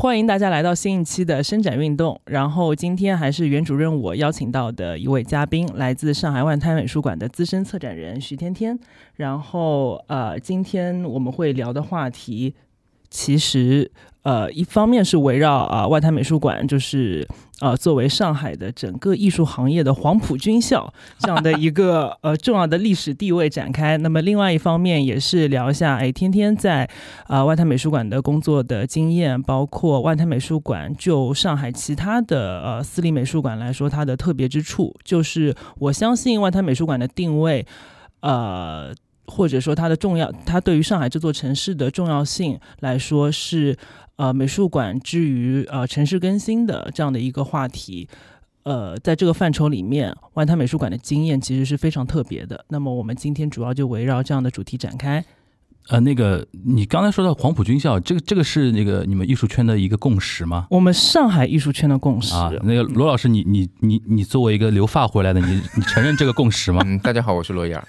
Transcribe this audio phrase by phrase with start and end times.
[0.00, 2.20] 欢迎大家来到新一期的伸展运动。
[2.26, 8.78] 然后今天还是原主任我邀请到的一位嘉宾，来自上海外滩美术馆的资深策展人徐天天。
[9.16, 12.54] 然后呃，今天我们会聊的话题，
[13.10, 13.90] 其实
[14.22, 17.26] 呃一方面是围绕啊外滩美术馆，就是
[17.60, 23.96] 呃作为上海的整个艺术行业的黄埔军校这样的一个呃重要的历史地位展开。
[23.98, 26.88] 那么另外一方面也是聊一下，哎，天天在
[27.26, 37.66] 啊外滩美术馆的工作的经验，包括外滩美术馆就上海其他的呃私立美术馆来说，它的特别之处，就是我相信外滩美术馆的定位，
[38.20, 38.94] 呃。
[39.30, 43.76] 或者说它的重要，它对于上海这座城市的重要性来说是，
[44.18, 48.08] 呃，美术馆之于呃城市更新的这样的一个话题，
[48.64, 52.64] 呃，在这个范畴里面，外滩美术馆的经验其实是非常特别的。
[52.68, 55.24] 那么我们今天主要就围绕这样的主题展开。
[55.88, 60.66] 呃，那个你刚才说到黄埔军校，这个这个是那个你们艺术圈的一个共识吗？
[60.70, 66.82] 我们上海艺术圈的共识啊，那个罗老师，你你你你作为一个留发回来的，你你承认这个共识吗？
[66.84, 67.88] 嗯，大家好，我是罗伊尔。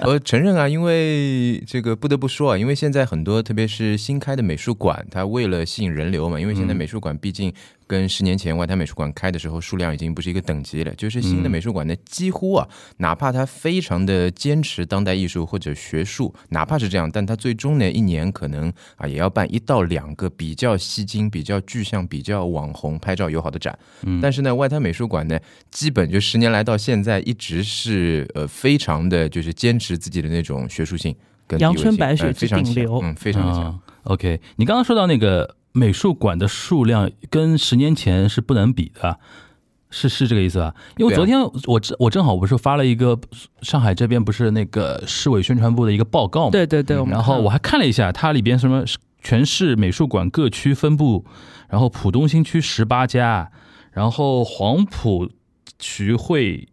[0.00, 7.52] 我 承认啊，因为这个不得不说啊，因为现在很多特别是新开的美术馆，它为了吸引人流嘛，因为现在美术馆毕竟。
[7.88, 23.76] 跟十年前外滩美术馆开的时候数量已经不是一个等级了，就是新的美术馆呢，几乎啊，哪怕它非常的坚持当代艺术或者学术，哪怕是这样，但它最终呢，一年可能啊也要办一到两个比较吸睛、比较具象、比较网红、拍照友好的展。
[24.20, 31.16] 但是呢，外滩美术馆呢，基本就十年来到现在一直是呃非常的就是坚持自己的那种学术性
[31.46, 33.80] 跟阳春白雪非常顶流，嗯，非常的强。
[34.02, 35.56] OK，你刚刚说到那个。
[35.78, 39.18] 美术馆的数量跟十年前是不能比的，
[39.88, 40.74] 是是这个意思吧？
[40.96, 43.18] 因为昨天我正我正好不是发了一个
[43.62, 46.50] 上海这边不是那个市委宣传部的一个报告嘛？
[46.50, 48.84] 对对对，然后我还看了一下，它里边什么
[49.22, 51.24] 全市美术馆各区分布，
[51.68, 53.50] 然后浦东新区十八家，
[53.92, 55.30] 然后黄浦
[55.78, 56.68] 徐汇。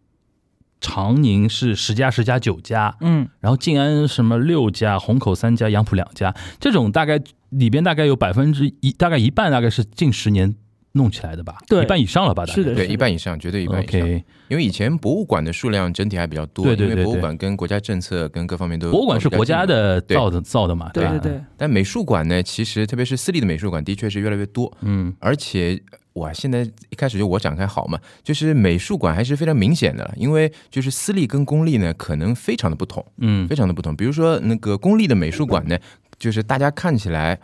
[0.86, 10.54] 长宁是十家十家九家，嗯，然后静安什么六家，虹口三家，杨浦两家，这种大概里边大概有百分之一，大概一半大概是近十年
[10.92, 14.08] 弄起来的吧，对，一半以上了吧，是的，对，一半以上，绝对一半以上。
[14.48, 21.42] 因为以前博物馆的数量整体还比较多，对对对，博物馆跟国家政策跟各方面都，博物馆是国家的造的造的嘛，对对对。
[21.58, 25.82] 但美术馆呢，其实特别是私立的美术馆，的确是越来越多，嗯，而且。
[26.16, 33.96] 哇，现在一开始就我展开好嘛，就是美术馆还是非常明显的，因为就是私立跟公立呢，可能非常的不同，嗯，非常的不同。
[33.96, 35.78] 比如说那个公立的美术馆呢，
[36.20, 37.40] 就是大家看起来。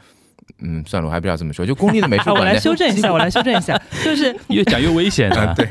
[0.64, 1.66] 嗯，算了，我还不知道怎么说。
[1.66, 5.54] 就公立的美术馆， 我来修正一下， 我来修正一下，就是越讲越危险啊。
[5.56, 5.68] 对，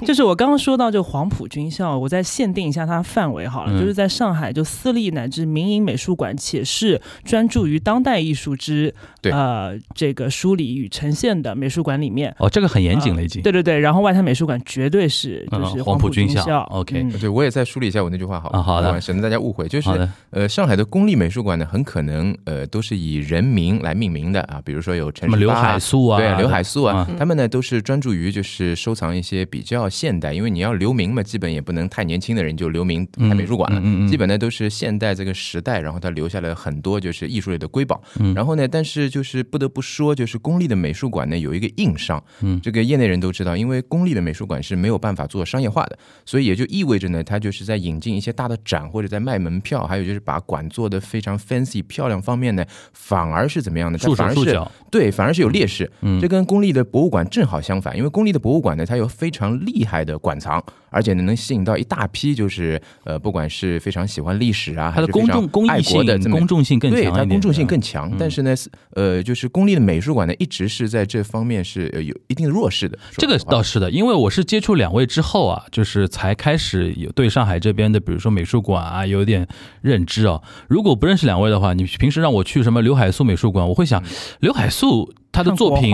[0.04, 12.34] 就是我刚刚说到，就黄埔军校，我再限定一下它范围好了，就是在上海，就私立乃至民营美术馆，且是专注于当代艺术之呃这个梳理与呈现的美术馆里面。
[12.40, 13.40] 哦，这个很严谨了已经。
[13.42, 16.62] 对对对，然后外滩美术馆绝对是就是黄埔军校。
[16.70, 19.68] OK，对我也再梳理一下我那句话好了，好的，省得大家误会。
[19.68, 25.04] 就是呃，上海的公立美术馆呢，很可能呃都是以人名来命名的啊，比如说有。
[25.04, 38.02] 有陈刘海粟啊，对，刘海粟啊，他们呢都是专注于就是收藏一些比较现代，因为你要留名嘛，基本也不能太年轻的人就留名开美术馆了，基本呢都是现代这个时代，然后他留下了很多就是艺术类的瑰宝。
[38.34, 42.22] 然后呢，但是就是不得不说，就是公立的美术馆呢有一个硬伤，
[42.62, 53.98] 这个业内人都知道，因为公立的美术馆是没有办法做商业化的，所以也就意味着呢，它就是在引进一些大的展或者在卖门票，还有就是把馆做的非常 fancy 漂亮方面呢，反而是怎么样的？
[53.98, 54.70] 束手束脚。
[54.90, 55.90] 对，反而是有劣势。
[56.02, 68.12] 嗯，这跟公立的博物馆正好相反，因为公立的博物馆呢，它有非常厉害的馆藏，而且呢，能吸引到一大批，就是呃，不管是非常喜欢历史啊，它的公众公益性的公众性更强对，它公众性更强。
[68.18, 68.54] 但是呢，
[68.90, 72.98] 呃，就是公立的美术馆呢，一直是在这方面是有一定的弱势的。
[73.16, 79.48] 这个倒是的，因为我是接触两位之后啊，就是才开始有对上海这边的，比如说美术馆啊，有点
[79.80, 80.40] 认知啊。
[80.68, 84.02] 如果不认识两位的话，你平时让我去什么刘海粟美术馆，我会想
[84.40, 85.12] 刘海粟。
[85.34, 85.92] 他的作品，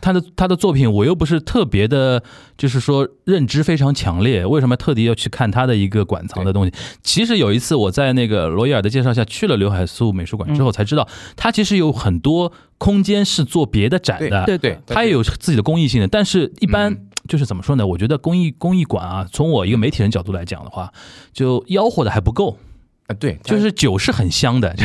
[0.00, 2.22] 他的他的作品，我又不是特别的，
[2.58, 6.72] 就是说认知非常强烈，为什么特地要去看他的一个馆藏的东西？
[7.02, 16.06] 其实有一次我在那个罗伊尔的介绍下去了刘海粟美术馆之后，才知道他其实有很多空间是做别的展的，对对，他也有自己的公益性的。
[16.06, 16.94] 但是，一般
[17.26, 17.86] 就是怎么说呢？
[17.86, 20.92] 我觉得公益公益馆啊，从我一个媒体人角度来讲的话，
[21.32, 22.58] 就吆喝的还不够。
[23.06, 24.84] 啊，对，就是酒是很香的，就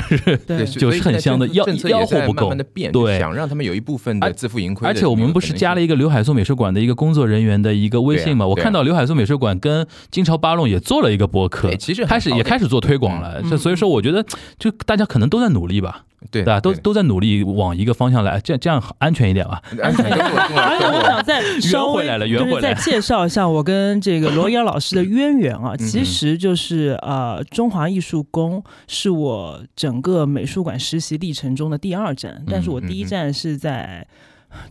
[0.65, 2.53] 是酒是很香的，吆吆喝不够，
[2.91, 4.85] 对，想让他们有一部分的自负盈亏。
[4.85, 8.45] 而且我们不是加了一个刘海粟美术馆的一个工作人员的一个微信嘛？
[8.45, 13.41] 我看到刘海粟美术馆跟金朝八弄也做了一个博客，其实开始也开始做推广了。
[13.57, 14.25] 所以说，我觉得
[14.57, 16.03] 就大家可能都在努力吧。
[16.31, 16.59] 对对吧？
[16.59, 19.61] 都都在努力往一个方向来，这样这样安全一点吧。
[19.81, 34.05] 而且我我想再 稍微就是再介绍一下我跟这个罗伊尔老师的渊源啊， 嗯其实就是呃，中华艺术宫是我整个美术馆实习历程中的第二站，但是我第一站是在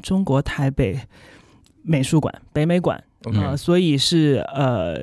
[0.02, 1.00] 中国台北
[1.82, 3.02] 美术馆北美馆
[3.32, 4.96] 呃，所以是呃，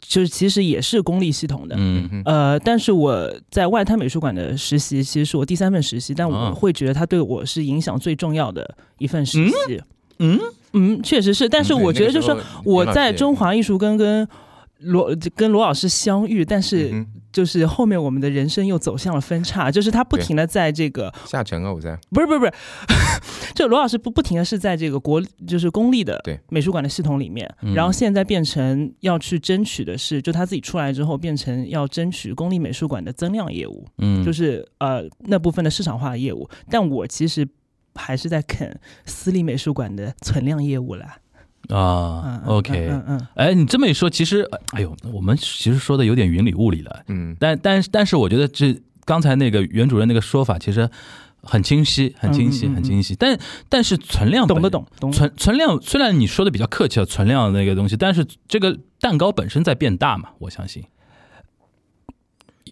[0.00, 9.82] 就是其实也是公立系统的，嗯嗯呃，但是我在外滩美术馆的实习，其实是我第三份实习，但啊我会觉得它对我是影响最重要的一份实习。
[10.18, 10.38] 嗯？
[10.72, 14.26] 嗯，确实是，但是我觉得就是说我在中华华艺术跟跟
[14.78, 21.98] 罗跟罗老师相遇，但是嗯就是后面我们的人生又走向了分叉，就是他不停的在这个下沉啊，我在。
[22.10, 22.52] 不是不是不是，
[23.56, 26.38] 就 罗老师不不停的是在这个国就是公立的对。
[26.48, 27.74] 美术馆的系统里面，嗯。
[27.74, 37.44] 然后现在变成要去争取的是，就他自己出来之后变成要争取公立美术馆的增量业务，嗯，就是呃那部分的市场化的业务，但我其实
[37.96, 41.16] 还是在啃私立美术馆的存量业务啦。
[41.70, 47.02] 啊嗯，OK，嗯嗯哎，你这么一说，其实，哎呦，我们其实说的有点云里雾里了。
[47.08, 50.88] 嗯但但但是，我觉得这刚才那个袁主任那个说法其实
[51.42, 53.14] 很清晰，很清晰，嗯嗯嗯很清晰。
[53.16, 53.38] 但
[53.68, 55.10] 但是存量懂得懂，懂。
[55.12, 60.84] 存存量虽然你说的比较客气了，存量那个东西，但是这个蛋糕本身在变大嘛，我相信。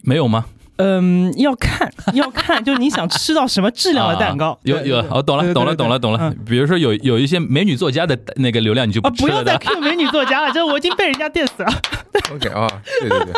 [0.03, 0.47] 没有吗？
[0.77, 4.51] 嗯，要看 要看，就是你想吃到什么质量的蛋糕。
[4.51, 4.59] 啊。
[4.63, 6.19] 有有，我懂了，懂了，懂了，懂了。
[6.21, 6.37] 嗯。
[6.47, 9.57] 比如说有有一些美女作家的那个流量，你就啊，不要再。
[9.59, 11.73] Q 美女作家了，这我已经被人家 diss 了。
[12.33, 12.67] OK 啊，
[13.01, 13.33] 对对对，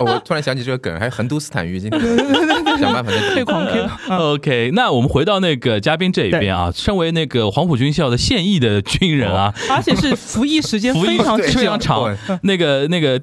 [0.00, 4.18] 哦我突然想起这个梗，还有横都斯坦语，今 天想办法再被狂 Q 嗯。
[4.18, 12.02] OK，那我们回到那个嘉宾这一边啊，身为那个黄埔军校的现役的军人啊，而且是服役时间非常非常长。
[12.02, 13.20] 哇那个那个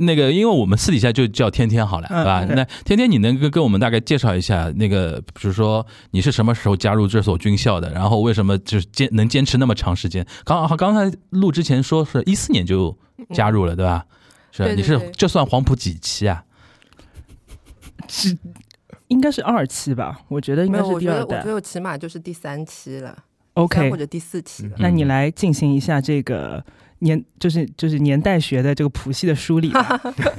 [0.00, 2.44] 那个，因为我们私底下就叫天天好了，嗯对吧？
[2.44, 10.26] 对那天天，你能跟跟我们大概介绍一下那个，比如说你是什么时候加入这所军校的，然后为什么就是坚能坚持那么长时间？
[10.44, 12.96] 刚刚才录之前说是一四年就
[13.32, 14.04] 加入了，对吧？
[14.52, 16.44] 是你是这算黄埔几期啊？
[18.08, 18.36] 是
[19.08, 20.20] 应该是二期吧？
[20.28, 21.44] 我觉得应该是我觉得我觉第二代。
[21.44, 23.16] 得我起码就是第三期了
[23.54, 24.68] OK，或者第四期。
[24.78, 26.64] 那你来进行一下这个
[27.00, 29.70] 年，就是就是年代学的这个谱系的梳理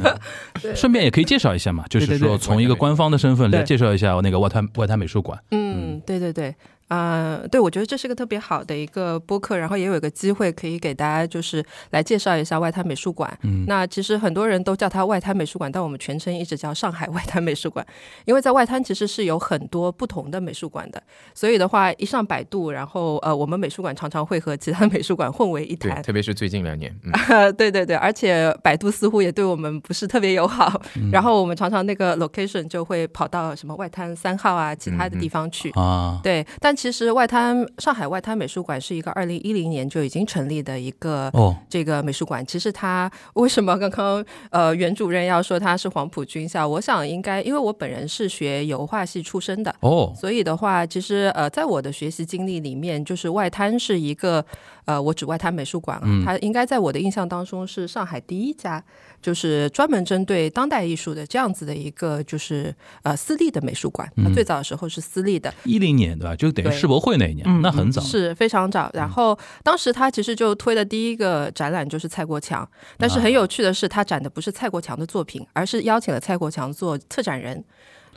[0.75, 5.39] 顺便也可以介绍一下嘛，就是说从一个官方的身份来介绍一下那个外滩外滩美术馆。
[5.51, 6.55] 嗯，对对对，
[6.91, 13.31] 啊、对，我觉得这是个特别好的一个播客，然后也有一个机会可以给大家就是来介绍一下外滩美术馆。
[13.43, 17.85] 嗯，那其实很多人都叫它外滩美术馆，但我们全称一直叫上海 外滩美术馆，
[18.25, 21.01] 因为在外滩其实是有很多不同的美术馆的，
[21.33, 26.03] 所以的话一上百度，然后呃，我们美术馆常常会和其他 美术馆混为一对，谈。
[26.03, 35.71] 特别是最近两年，嗯， 对对对，而且百度似乎也对我们不是特别友好，嗯然后我们常常那个 location 就会跑到什么外滩三号啊，其他的地方去。
[35.71, 42.43] 啊，对，但其实外滩上海外滩美术馆是一个二零一零年就已经成立的一个哦，这个美术馆。
[42.43, 46.67] 其实它为什么刚刚呃袁主任要说它是黄埔军校？
[46.67, 49.75] 我想应该因为我本人是学油画系出身的。
[49.81, 54.43] 哦，所以的话，其实呃，在我的学习经历里面，就是外滩是一个
[54.85, 58.83] 呃，我指外滩美术馆啊，嗯它应该在我的印象当中是上海第一家，
[59.21, 62.73] 就是专门针对当代艺术的这样子的一个就是
[63.03, 64.11] 呃私立的美术馆。
[64.17, 66.35] 它嗯最早的时候是私立的，一零年对吧？
[66.35, 68.01] 就等于对世博会那一年，嗯那很早。
[68.01, 68.89] 是非常早。
[68.93, 77.63] 然后当时他其实就推的第一个展览就是蔡国强，但是很有趣的是，他展的不是蔡国强的作品，而是邀请了蔡国强做策展人。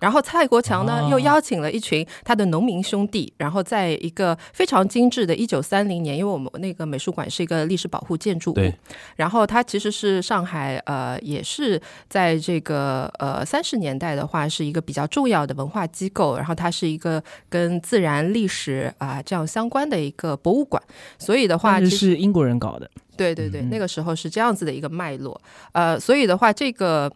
[0.04, 8.74] 然后蔡国强呢哦，又邀请了一群他的农民兄弟，然后在一个非常精致的1930年，因为我们那个美术馆是一个历史保护建筑物对，
[9.16, 20.82] 然后它其实是上海呃，也是在这个呃三十年代的话，是一个比较重要的文化机构，然后它是一个跟自然历史啊、这样相关的一个博物馆，
[21.18, 22.90] 所以的话，但其实是是英国人搞的。
[23.16, 23.70] 对对对，嗯。
[23.70, 25.40] 那个时候是这样子的一个脉络，
[25.72, 27.10] 呃，所以的话，这个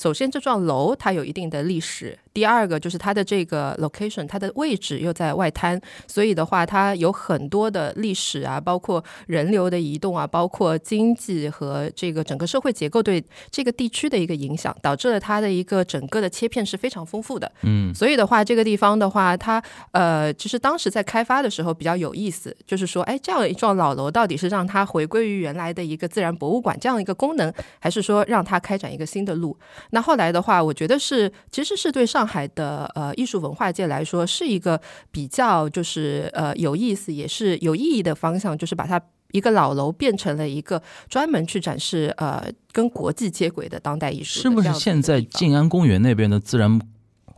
[0.00, 17.50] 首先这幢楼它有一定的历史，第二个就是它的这个 location，它的位置又在外滩，所以的话，它有很多的历史啊，包括人流的移动啊，包括经济和这个整个社会结构对这个地区的一个影响，导致了它的一个整个的切片是非常丰富的。
[17.62, 29.56] 嗯，所以的话，这个地方的话，它呃，其实当时在开发的时候比较有意思，就是说，哎，这样一幢老楼到底是让它回归于原来的一个自然博物馆这样一个功能，还是说让它开展一个新的路？
[29.90, 39.00] 那后来的话，我觉得是其实是对上海的呃艺术文化界来说是一个比较就是呃有意思也是有意义的方向，就是把它。
[39.32, 46.78] 一个老楼变成了一个专门去展示呃跟国际接轨的当代艺术是不是现在静安公园那边的自然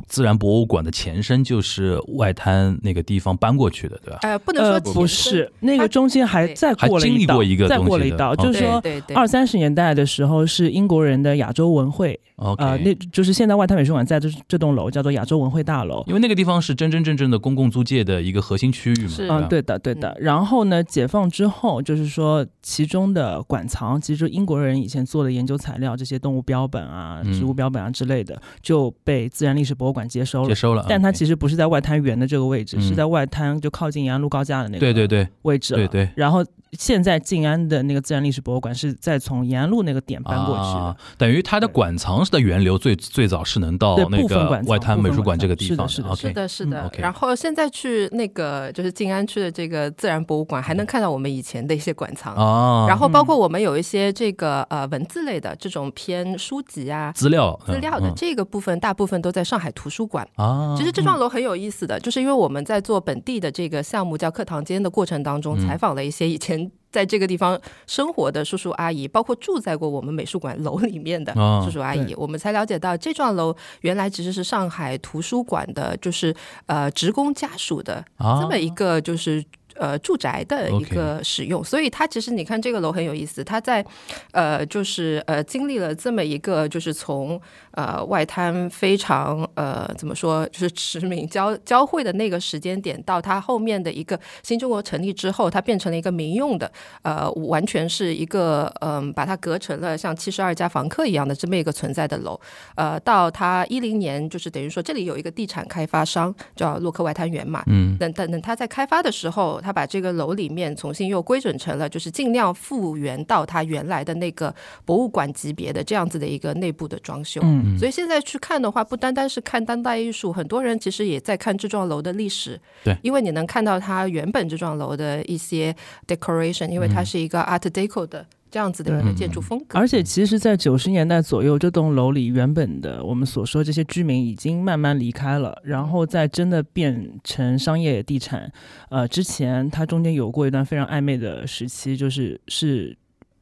[0.08, 4.18] 自然博物馆的前身就是外滩那个地方搬过去的，对吧？
[4.22, 6.54] 呃，不能说不是，那个中间还对。
[6.54, 8.82] 再过了还经历道，过一个再东西的过了一道，就是说
[9.14, 16.02] 二三十年代的时候是英国人的亚洲文会呃，那就是现在外滩美术馆在这这栋楼叫做亚洲文会大楼。
[16.08, 20.16] 因为那个地方是真真正正的公共租界的一个核心区域嘛，嗯，对的，对的。
[20.20, 27.32] 然后呢，解放之后，就是说其中的馆藏，其实英国人以前做的研究材料，这些动物标本啊、嗯。
[27.32, 30.48] 植物标本啊之类的，就被自然历史博物馆接收了。
[30.48, 35.74] 接收了，但它其实不是在外滩园的这个位置，嗯是在外滩就靠近延安路高架的那个对对对位置。
[35.74, 36.08] 对对。
[36.16, 40.80] 然后现在静安的那个自然历史博物馆是在从延安路那个点搬过去的。
[40.80, 46.90] 啊，等于它的馆藏的源流最最早是能到对那个部分馆外滩美术馆这个地方是的是的，是的。
[46.98, 52.34] 然后现在去那个就是静安区的这个自然博物馆，还能看到我们以前的一些馆藏。
[52.34, 60.26] 啊，然后包括我们有一些这个呃文字类的这种偏书籍啊、资料资料的嗯这个部分，大部分都在上海图书馆。
[60.36, 65.66] 嗯啊，其实这幢楼很有意思的，就是因为我们在做本地的这个项目叫课堂间的过程当中，嗯。
[65.66, 72.16] 采访了一些以前在这个地方生活的叔叔阿姨，包括住在过我们美术馆楼里面的啊叔叔阿姨，对。
[72.16, 76.34] 我们才了解到这幢楼原来其实是上海图书馆的，就是
[76.66, 78.40] 呃职工家属的啊。
[78.40, 79.44] 这么一个就是。
[79.76, 81.64] 呃，住宅的一个使用。
[81.64, 83.84] 所以它其实你看这个楼很有意思，它在
[84.30, 87.40] 呃，就是呃，经历了这么一个，就是从
[87.74, 96.70] 呃外滩非常呃怎么说，就是驰名交交汇的那个时间点，到它后面的一个新中国成立之后，它变成了一个民用的，
[97.02, 102.38] 呃，完全是一个嗯、把它隔成了像七十二家房客一样的这么一个存在的楼，
[102.76, 114.54] 呃，到它一零年，就是等于说这里有一个地产开发商叫洛克外滩源嘛，嗯等等等，他在开发的时候，他把这个楼里面重新又规整成了，就是尽量复原到它原来的那个
[114.84, 117.40] 博物馆级别的这样子的一个内部的装修。
[117.42, 122.60] 嗯，所以现在去看的话，不单单是看当代艺术，很多人其实也在看这幢楼的历史。
[122.84, 122.96] 对。
[123.02, 125.74] 因为你能看到它原本这幢楼的一些
[126.06, 129.78] decoration，因为它是一个 Art Deco 的这样子的一个建筑风格。
[129.78, 138.50] 而且其实，在九十年代左右，这栋楼里原本的我们所说这些居民已经慢慢离开了，然后在真的变成商业地产，
[138.90, 142.96] 呃，之前它中间有过一段非常暧昧的时期，就是是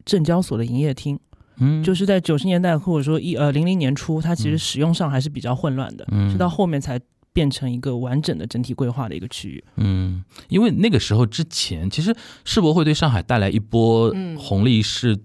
[0.04, 1.18] 证交所的营业厅，
[1.62, 7.00] 嗯，就是在九十年代或者说一呃零零年初，它其实嗯使用上还是比较混乱的，嗯是到后面才
[7.32, 9.64] 变成一个完整的整体规划的一个区域。
[9.76, 12.14] 嗯，因为那个时候之前，其实
[12.44, 15.18] 世博会对上海带来一波嗯红利是。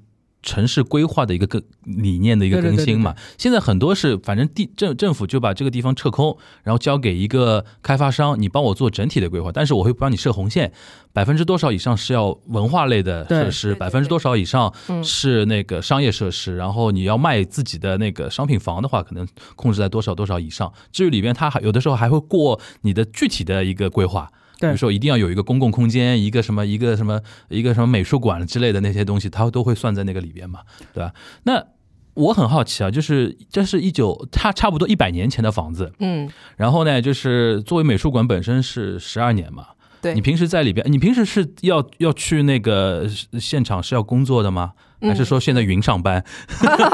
[0.47, 10.71] 城市规划的一个更理念的一个更新嘛，现在很多是反正地政政府就把这个地方撤空，然后交给一个开发商，你帮我做整体的规划，但是我会帮你设红线，
[11.11, 19.27] 百分之多少以上是要文化类的对设施，百分之多少以上嗯是那个商业设施，然后你要卖自己的那个商品房的话，可能
[19.57, 20.71] 控制在多少多少以上。
[20.93, 24.31] 至于里边，它还有的时候还会过你的具体的一个规划。
[24.59, 30.61] 比如说一定要有一个公共空间，一个什么一个什么一个什么美术馆之类的那些东西，它都会算在那个里边嘛，
[30.93, 31.03] 对。
[31.03, 31.13] 吧？
[31.43, 31.63] 那
[32.15, 39.67] 我很好奇啊，就是这是一九，它差不多一百年前的房子，嗯，然后呢，就是作为美术馆本身是十二年嘛，
[40.01, 40.15] 对。
[40.15, 43.07] 你平时在里边，你平时是要要去那个
[43.39, 44.73] 现场是要工作的吗？
[44.99, 46.25] 还是说现在云上班、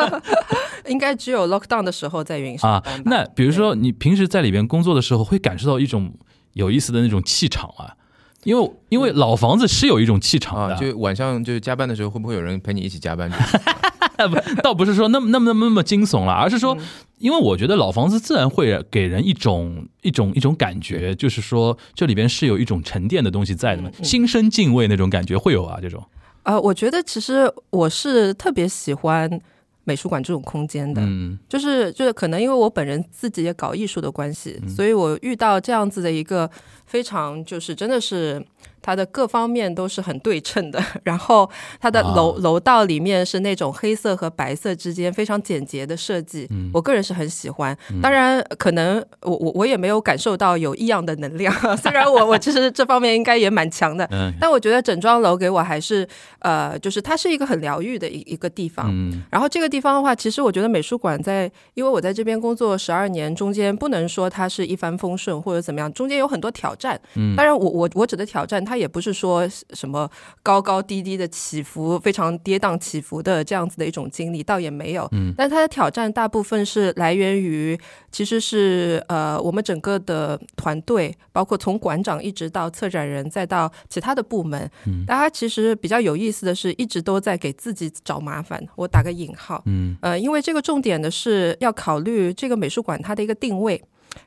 [0.87, 2.83] 应该只有 lockdown 的时候在云上啊？
[3.05, 6.13] 那比如说你平时在里边工作的时候，会感受到一种
[6.53, 7.95] 有意思的那种气场啊。
[8.43, 13.31] 因为因为老房子是有一种气场的，啊，就晚上就是加班的时候，会不会有人陪你一起加班？
[14.29, 16.77] 不，倒不是说那么那么那么那么惊悚了，而是说，
[17.19, 26.03] 因为我觉得老房子自然会给人一种一种一种感觉，就是说这里边是有一种沉淀的东西在的嘛，心生敬畏那种感觉会有啊，这种，
[26.43, 29.39] 呃，我觉得其实我是特别喜欢
[29.83, 36.49] 美术馆这种空间的，嗯就是就是可能因为我本人自己也搞艺术的关系，嗯所以我遇到这样子的一个
[36.85, 38.43] 非常就是真的是。
[38.83, 41.49] 它的各方面都是很对称的， 然后
[41.81, 47.75] 它的楼、啊楼道里面是那种黑色和白色之间非常简洁的设计，嗯我个人是很喜欢。
[48.01, 56.05] 当然，可能我我我也没有感受到有异样的能量， 虽然我我其实这方面应该也蛮强的，嗯但我觉得整幢楼给我还是
[56.39, 58.89] 呃，就是它是一个很疗愈的一一个地方。
[58.91, 66.99] 嗯然后这个地方的话，其实我觉得美术馆在，因为我在这边工作十二年，中间不能说它是一帆风顺或者怎么样，中间有很多挑战。
[67.15, 70.09] 嗯当然我我我指的挑战，它也不是说什么
[70.41, 75.07] 高高低低的起伏，非常跌宕起伏的这样子的一种经历，倒也没有。
[75.11, 77.77] 嗯但它的挑战大部分是来源于，
[78.11, 88.63] 其实是呃我们整个的团队，包括从馆长一直到策展人，再到其他的部门，嗯大家其实比较有意思的是，一直都在给自己找麻烦。
[88.75, 93.81] 我打个引号，嗯呃，因为这个重点的是要考虑这个美术馆它的一个定位。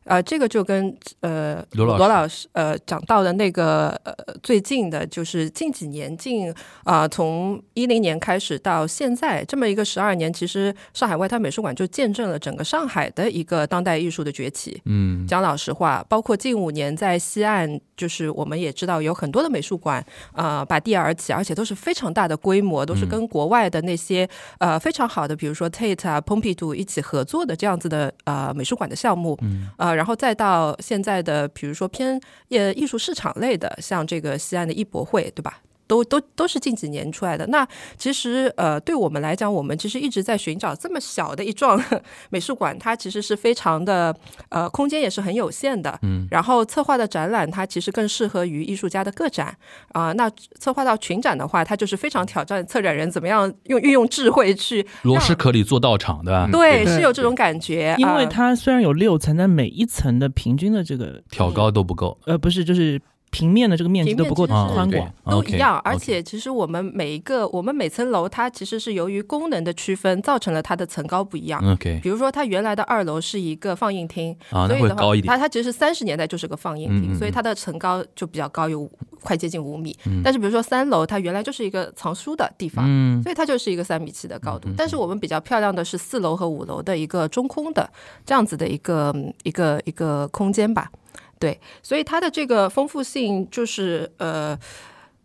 [0.04, 6.52] 呃，这个就跟呃罗老师罗老师呃讲到的那个呃最近的，就是近几年近
[6.84, 14.80] 啊、从一零年开始到现在这么一个十二年，其实上海外滩美术馆就见证了整个上海的一个当代艺术的崛起。
[14.84, 29.38] 嗯讲老实话，包括近五年在西岸，就是我们也知道有很多的美术馆，呃，拔地而起，而且都是非常大的规模，都是跟国外的那些呃非常好的，比如说 Tate 啊、Pompidou 一起合作的这样子的呃美术馆的项目，
[29.78, 35.60] 呃，然后再到现在的，比如说偏呃艺术市场类的，像这个西安的艺博会，对吧？
[35.86, 37.46] 都都都是近几年出来的。
[37.48, 37.66] 那
[37.96, 41.82] 其实呃，对我们来讲，我们其实一直在寻找这么小的一幢
[42.30, 44.14] 美术馆，它其实是非常的
[44.48, 45.98] 呃，空间也是很有限的。
[46.02, 46.26] 嗯。
[46.30, 49.56] 然后策划的展览，它其实更适合于艺术家的个展
[49.92, 56.48] 啊、那策划到群展的话，它就是非常挑战策展人怎么样用运用智慧去 螺蛳壳里做道场，对吧？
[56.50, 57.94] 对，是有这种感觉。
[57.98, 62.18] 因为啊它虽然有六层，但每一层的平均的这个挑高都不够。
[62.26, 63.00] 呃不是就是
[63.36, 65.12] 平面的这个面积都不够宽广。
[65.28, 71.60] 都一样，而且其实我们每一个，我们每层楼它其实是由于功能的区分，造成了它的层高不一样。
[71.72, 75.26] OK 比如说，它原来的二楼是一个放映厅，啊，那所以的话会高一点。
[75.26, 78.88] 它它其实三十年代就是个放映厅，所以它的层高就比较高，有
[79.22, 79.94] 快接近五米。
[80.06, 84.68] 嗯但是比如说三楼，它原来就是一个藏书的地方，嗯所以它就是一个三米七的高度。
[84.76, 87.88] 但是我们比较漂亮的是四楼和五楼的一个中空的
[88.24, 90.90] 这样子的一个嗯一个一个空间吧。
[91.38, 94.58] 对，所以它的这个丰富性就是呃，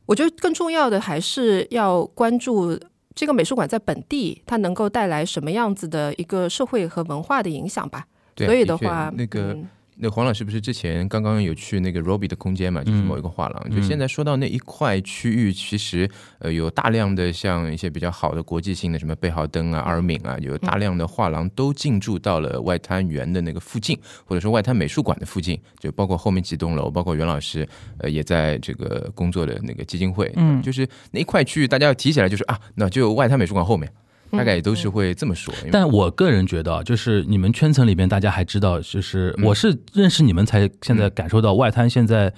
[0.05, 2.79] 我觉得更重要的还是要关注。
[3.13, 8.05] 这个美术馆在本地，它能够带来什么样子的一个社会和文化的影响吧？
[8.33, 13.67] 对，所以的确话，那个嗯那黄老师不是之前刚刚有去那个 Robbie 的空间嘛，就是嗯某一个画廊。
[13.69, 27.67] 嗯就现在说到那一块区域，其实呃有大量的像一些比较好的国际性的什么贝豪登啊、阿尔敏啊，有大量的画廊都进驻到了外滩园的那个附近，或者说外滩美术馆的附近，就包括后面几栋楼，包括袁老师
[27.99, 33.91] 呃也在这个工作的那个基金会，嗯就是那一块区域，大家要提起来就是啊，那就外滩美术馆后面。
[34.31, 39.45] 大概也都是嗯会这么说，但我个人觉得啊，就是你们圈层里边，大家还知道，就是嗯。
[39.45, 42.33] 我是认识你们才现在感受到外滩现在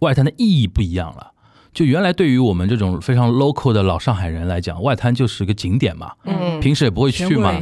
[0.00, 1.32] 外滩的意义不一样了。
[1.78, 7.52] 就原来对于我们这种非常 local 的老上海人来讲，外滩就是个景点嘛，嗯平时也不会去嘛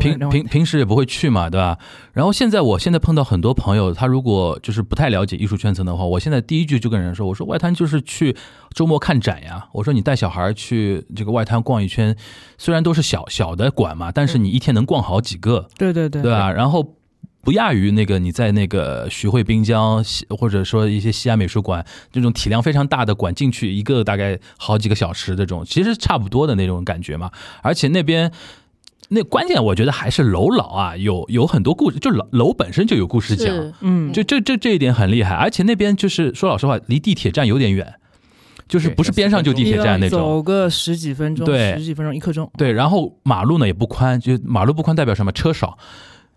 [0.00, 1.78] 平平平时也不会去嘛，对吧？
[2.12, 8.36] 然后现在我现在碰到很多朋友，他如果就是不太了解艺术圈层的话，我现在第一句就跟人说，我说外滩就是去
[8.74, 9.68] 周末看展呀。
[9.70, 12.16] 我说你带小孩去这个外滩逛一圈，
[12.58, 16.50] 虽然都是小小的馆嘛，但是你一天能逛好几个，对对对对吧？
[16.50, 16.96] 然后。
[17.44, 27.30] 不亚于那个你在那个徐汇滨江或者说一些西安美术馆这种体量非常大的馆进去一个大概好几个小时这种，其实差不多的那种感觉嘛。
[27.62, 28.32] 而且那边
[29.10, 35.34] 那关键我觉得还是楼老啊，有有很多故事，就楼楼本身就有故事讲，嗯，就这这这一点很厉害。
[35.34, 37.94] 而且那边就是说老实话，离地铁站有点远，
[38.66, 40.18] 就是不是边上就地铁站那种。
[40.18, 42.50] 走个十几分钟，对十几分钟一刻钟。
[42.56, 45.30] 对，然后马路呢也不宽，就马路不宽代表什么？
[45.30, 45.76] 车少，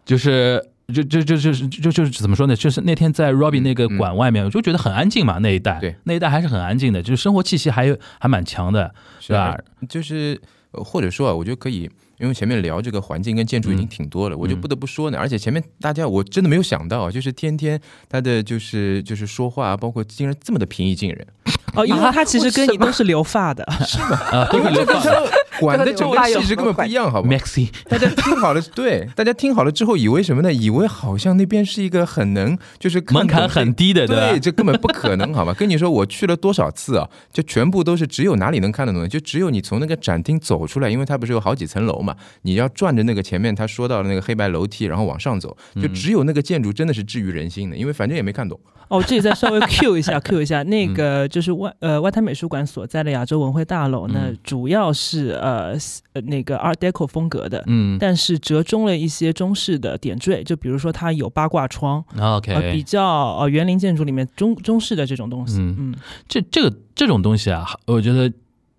[0.06, 0.62] 就是
[0.94, 2.56] 就就就就是就就是怎么说呢？
[2.56, 9.58] 就是那天在 Robbie 那个馆外面，我就觉得很安静嘛，那一带，对，那一带还是很安静的，就是生活气息还有还蛮强的，是吧？
[9.90, 10.40] 就是
[10.72, 21.28] 呃或者说啊，我觉得可以，因为前面聊这个环境跟建筑已经挺多了，我就不得不说呢，而且前面大家我真的没有想到啊，就是天天他的就是就是说话，包括竟然这么的平易近人，
[21.76, 23.98] 哦，因为他其实跟你都是留发的，是
[24.58, 25.24] 因为这跟他
[25.60, 30.54] 管的整个气质根本不一样，好吧？Maxi，大家听好了，对，大家听好了之后，以为什么呢？
[30.54, 34.40] 以为好像那边是一个很能，就是门槛很低的，对，吧？
[34.40, 35.54] 这根本不可能，好吧？
[35.58, 37.10] 跟你说，我去了多少次啊？
[37.34, 42.07] 就全部都是只有哪里能看得懂的，就只有你从那个展厅走出来，因为它不是有好几层楼嘛，
[42.44, 48.60] 你要转着那个前面他说到的那个黑白楼梯，然后往上走，就只有那个建筑真的是治愈人心的，因为反正也没看懂。
[48.90, 50.94] 哦，这里再稍微 Q 一下，Q 一下， 那嗯。
[50.94, 54.38] 个就是外呃外滩美术馆所在的亚洲文汇大楼呢，嗯。
[54.44, 55.76] 主要是呃
[56.24, 57.98] 那个 Art Deco 风格的，嗯。
[58.00, 63.04] 但是折中了一些中式的点缀，就比如说它有八卦窗，呃比，OK，较
[63.40, 65.76] 呃园林建筑里面中中式的这种东西，嗯。
[65.78, 65.96] 嗯，
[66.30, 68.32] 这这个这种东西啊，我觉得。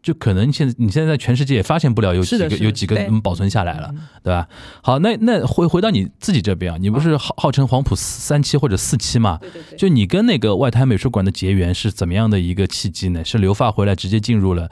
[0.08, 4.00] 就可能现在你现在在全世界也发现不了有几个有几个能保存下来了，嗯。
[4.22, 4.48] 对吧？
[4.82, 9.38] 好，那那回回到你自己这边啊，你不是号号称黄埔三期或者四期嘛？
[9.40, 13.22] 对对对，就你跟那个外滩美术馆的结缘是怎么样的一个契机呢？
[13.24, 14.70] 是留发回来直接进入了？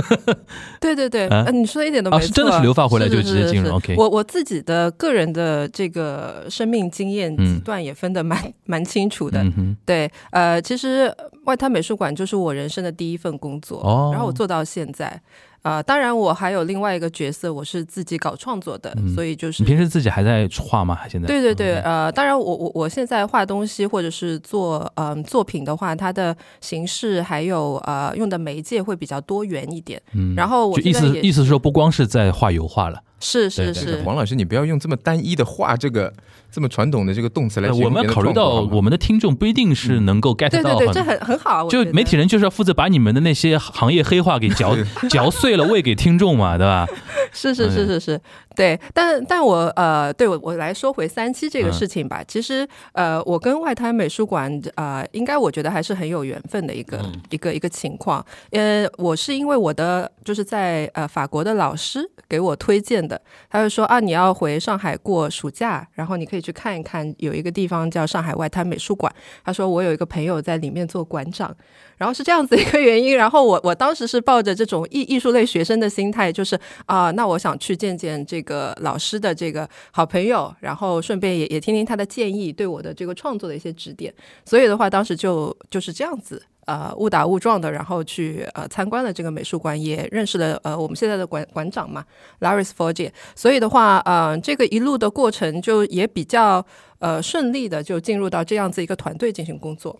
[0.80, 1.44] 对对对，啊？
[1.46, 7.54] 呃你说的一点都没错，啊是真的是留发回来就直接进入 OK 我我自己的个人的这个生命经验嗯。
[7.54, 9.42] 几段也分得蛮蛮清楚的。
[9.42, 11.12] 嗯对，呃，其实
[11.48, 15.20] 外滩美术馆就是我人生的第一份工作，哦然后我做到现在。
[15.62, 20.96] 呃，当然我还有另外一个角色，我是自己搞创作的，嗯所以就是你平时自己还在画吗？
[21.08, 21.26] 现在？
[21.26, 30.00] 对对对，呃，当然我我我现在画东西或者是做嗯、作品的话，它的形式还有呃用的媒介会比较多元一点。
[30.12, 36.12] 嗯然后我就意思意思是说，不光是在画油画了，是是是，王老师，你不要用这么单一的“画”这个
[36.50, 44.74] 这么传统的这个动词来我们要考虑到我们的听众不一定是能够 get 对对对，到很这很很好就媒体人就是要负责把你们的那些行业黑话给嚼
[45.10, 46.86] 嚼碎了喂给听众嘛，对吧？
[47.32, 48.20] 是是是嗯是是，
[48.58, 52.24] 对，但但我呃，对我我来说回三期这个嗯事情吧。
[52.26, 58.24] 其实呃，我跟外滩美术馆呃，应该我觉得还是很有缘分的一个、嗯一个一个情况。
[58.50, 69.14] 呃，我是因为我的就是在呃法国的老师给我推荐的，他就说啊，你要回上海过暑假，然后你可以去看一看，有一个地方叫上海外滩美术馆。
[69.44, 71.54] 他说我有一个朋友在里面做馆长，
[71.96, 73.16] 然后是这样子一个原因。
[73.16, 84.12] 然后我我当时是抱着这种艺艺术类学生的心态，就是啊、那我想去见见这个老师的这个好朋友，然后顺便也也听听他的建议，对我的这个创作的一些指点。
[84.44, 86.42] 所以的话，当时就就是这样子。
[86.68, 92.04] 呃，误打误撞的，然后去呃参观了这个美术馆，也认识了呃我们现在的馆馆长嘛
[92.40, 93.10] ，Laris Forge。
[93.34, 96.62] 所以的话，呃，这个一路的过程就也比较
[96.98, 99.98] 呃顺利的就进入到这样子一个团队进行工作。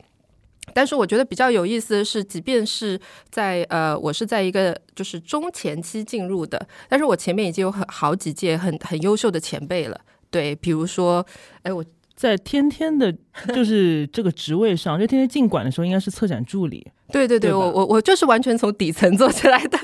[0.74, 2.98] 但是我觉得比较有意思的是，即便是
[3.30, 10.00] 在呃，我是在一个就是中前期进入的，但是我前面已经有很好几届很很优秀的前辈了。
[10.30, 11.24] 对，比如说，
[11.62, 13.10] 哎，我在天天的，
[13.54, 19.78] 就是这个职位上，就天天进馆的时候，应该是策展助理，对对对，对我我我就是完全从底层 做起来的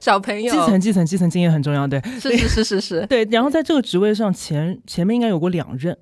[0.00, 3.24] 小朋友基，层、基层、基层经验很重要，对是是是是是， 对。
[3.30, 5.96] 然后在这个职位上，前前面应该有过两任，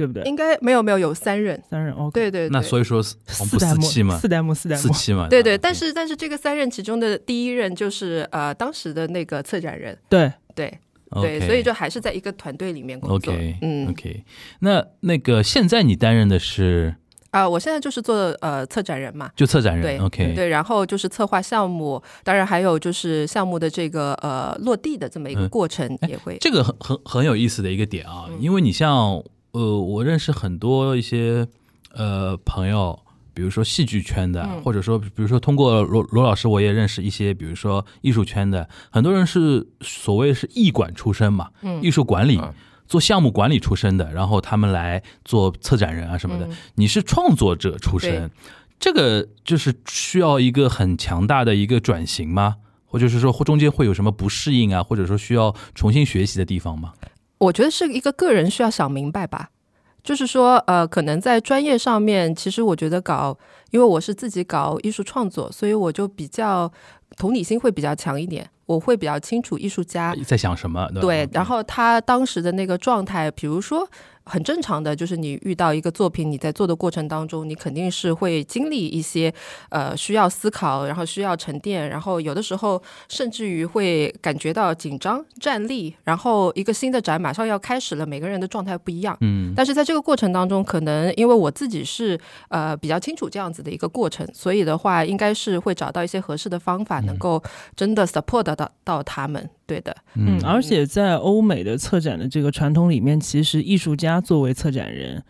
[0.00, 0.22] 对不对？
[0.22, 2.10] 应该没有没有有三任，三任，OK。
[2.12, 10.78] 对对对，那所以说四代目，四期嘛，四代目，四代目，四期嘛，对对，但是但是这个三任其中的第一任就是呃当时的那个策展人，对，对
[11.10, 13.34] 对，所以就还是在一个团队里面工作。
[13.34, 13.90] OK，嗯。
[13.90, 14.24] OK，
[14.60, 16.94] 那那个现在你担任的是？
[17.32, 19.30] 啊、我现在就是做呃策展人嘛。
[19.36, 25.48] 就策展人对人，OK，对，然后就是策划项目，当然还有就是项目的这个呃落地的这么一个嗯。
[25.48, 26.36] 过程哎也会。
[26.40, 28.36] 这个很很很有意思的一个点啊，嗯。
[28.40, 31.46] 因为你像呃，我认识很多一些
[31.92, 32.98] 呃朋友，
[33.34, 42.38] 比如说戏剧圈的，嗯或者说比如说通过罗罗老师，我也认识一些，比如说艺术圈的，很多人是所谓是艺管出身嘛，嗯艺术管理。
[42.38, 42.54] 啊
[42.90, 46.46] 做项目管理出身的，然后他们来做策展人啊什么的。
[46.48, 48.28] 嗯你是创作者出身，
[48.80, 52.56] 这个就是需要一个很强大的一个转型吗？
[52.84, 56.92] 或者是说中间会有什么不适应啊，或者说需要重新学习的地方吗？
[57.40, 59.48] 我觉得是一个个人需要想明白吧，
[60.04, 63.36] 就是说，呃，可能在专业上面，其实我觉得搞，
[63.70, 66.70] 因为我是自己搞艺术创作，所以我就比较
[67.16, 70.86] 同理心会比较强一点，我会比较清楚艺术家在想什么？
[70.92, 73.88] 对对，然后他当时的那个状态，比如说
[74.30, 79.32] 很正常的，就是你遇到一个作品，你在做的过程当中，你肯定是会经历一些
[79.70, 89.16] 呃需要思考，然后需要沉淀，然后有的时候甚至于会感觉到紧张、站立，然后一个新的展马上要开始了，每个人的状态不一样。
[89.20, 97.42] 嗯，但是在这个过程当中，可能因为我自己是呃比较清楚这样子的一个过程，所以的话，应该是会找到一些合适的方法，能够
[97.74, 99.50] 真的 support 到到他们。
[99.70, 105.22] 对的，嗯，而且在欧美的策展的这个传统里面，其实艺术家作为策展人，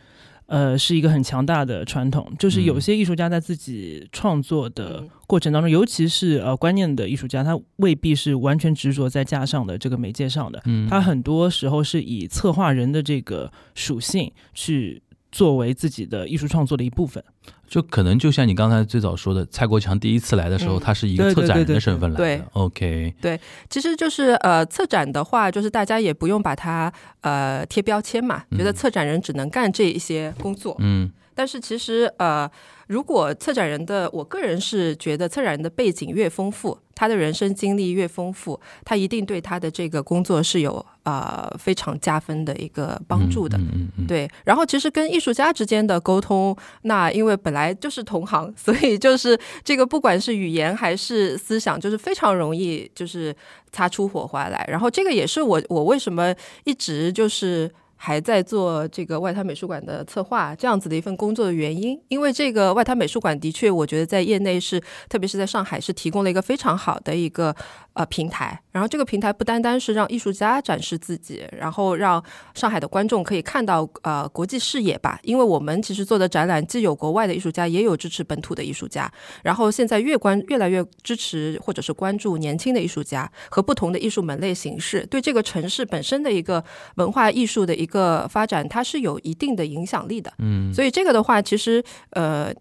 [0.47, 2.27] 呃，是一个很强大的传统。
[2.39, 5.11] 就是有些艺术家在自己创作的嗯。
[5.27, 10.89] 过程当中，尤其是呃观念的艺术家，他未必是完全执着在架上的这个媒介上的，嗯。
[10.89, 17.23] 他很多时候是以策划人的这个属性去作为自己的艺术创作的一部分。
[17.69, 22.25] 就可能就像你刚才最早说的，蔡国强第一次来的时候，嗯他是一个策展人的身份来的。
[22.25, 30.75] 对 OK，对其实就是呃，策展的话，就是大家也不用把它呃贴标签嘛，觉得嗯策展人只能干这一些工作。
[30.81, 32.47] 嗯但是其实呃，
[32.87, 43.57] 如果策展人的，我个人是觉得策展人的背景越丰富，他的人生经历越丰富，他一定对他的这个工作是有呃非常加分的一个帮助的。
[43.57, 53.35] 嗯嗯嗯，对，然后其实跟艺术家之间的沟通，那因为本来就是同行， 所以就是这个不管是语言还是思想，就是非常容易就是
[53.73, 54.63] 擦出火花来。
[54.69, 57.73] 然后这个也是我我为什么一直就是。
[58.03, 67.55] 还在做这个外滩美术馆的策划这样子的一份工作的原因，因为这个外滩美术馆的确，我觉得在业内是，特别是在上海是提供了一个非常好的一个
[67.93, 72.23] 呃平台，然后这个平台不单单是让艺术家展示自己，然后让
[72.55, 75.19] 上海的观众可以看到呃国际视野吧。
[75.23, 79.11] 因为我们其实做的展览既有国外的艺术家，也有支持本土的艺术家。
[79.43, 86.65] 然后现在越关越来越支持或者是关注年轻的艺术家和不同的艺术门类形式，对这个城市本身的一个
[86.97, 90.33] 文化艺术的一个发展，它是有一定的影响力的。
[90.39, 92.55] 嗯，所以这个的话，其实呃。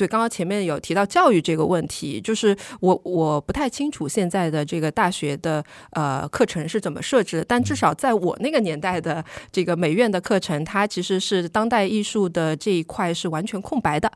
[0.00, 14.10] 对，刚刚前面有提到教育这个问题，就是我我不太清楚现在的这个大学的呃课程是怎么设置的，但至少在我那个年代的这个美院的课程，它其实是当代艺术的这一块是完全空白的。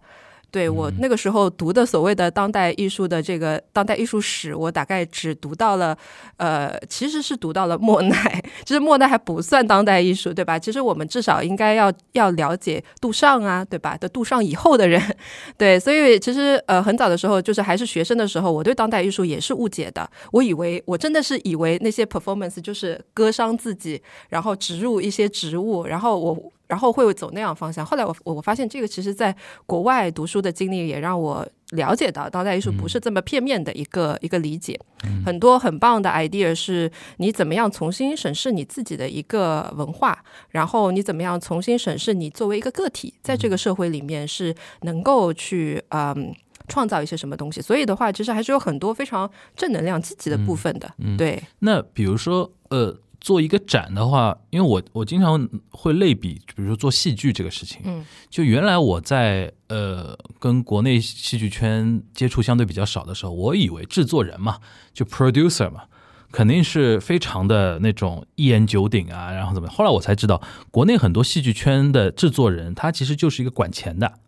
[0.55, 5.99] 对我那个时候读的所谓的当代艺术的这个当代艺术史，我大概只读到了，
[6.37, 10.57] 呃，其实是读到了莫奈， 其实莫奈还不算当代艺术，对吧？
[10.57, 13.97] 其实我们至少应该要要了解杜尚啊，对吧？
[13.97, 15.03] 的杜尚以后的人，
[15.59, 26.53] 对，所以其实呃很早的时候，就是还是学生的时候，我对当代艺术也是误解的，我以为我真的是以为那些 performance 就是割伤自己，然后植入一些植物，然后我。
[26.67, 27.85] 然后会走那样方向。
[27.85, 29.35] 后来我我发现这个其实在
[29.67, 34.79] 国外读书的经历也让我了解到当代艺术不是这么片面的一个一个理解。
[35.25, 40.19] 很多很棒的 idea 是你怎么样重新审视你自己的一个文化，
[40.51, 46.35] 然后你怎么样重新审视你作为一个个体在这个社会里面是能够去嗯
[46.69, 47.61] 创造一些什么东西。
[47.61, 50.91] 所以的话，其实还是有很多非常正能量、积极的部分的。
[51.19, 51.43] 对。
[51.59, 52.97] 那比如说呃。
[53.25, 64.59] 做一个展的话，因为我我经常会类比，比如说做戏剧这个事情，嗯，就原来我在呃跟国内戏剧圈接触相对比较少的时候，我以为制作人嘛，
[64.93, 65.85] 就 producer 嘛，
[66.31, 69.71] 肯定是非常的那种一言九鼎啊，然后怎么？
[69.71, 74.19] 后来我才知道，国内很多戏剧圈的制作人，他其实就是一个管钱的。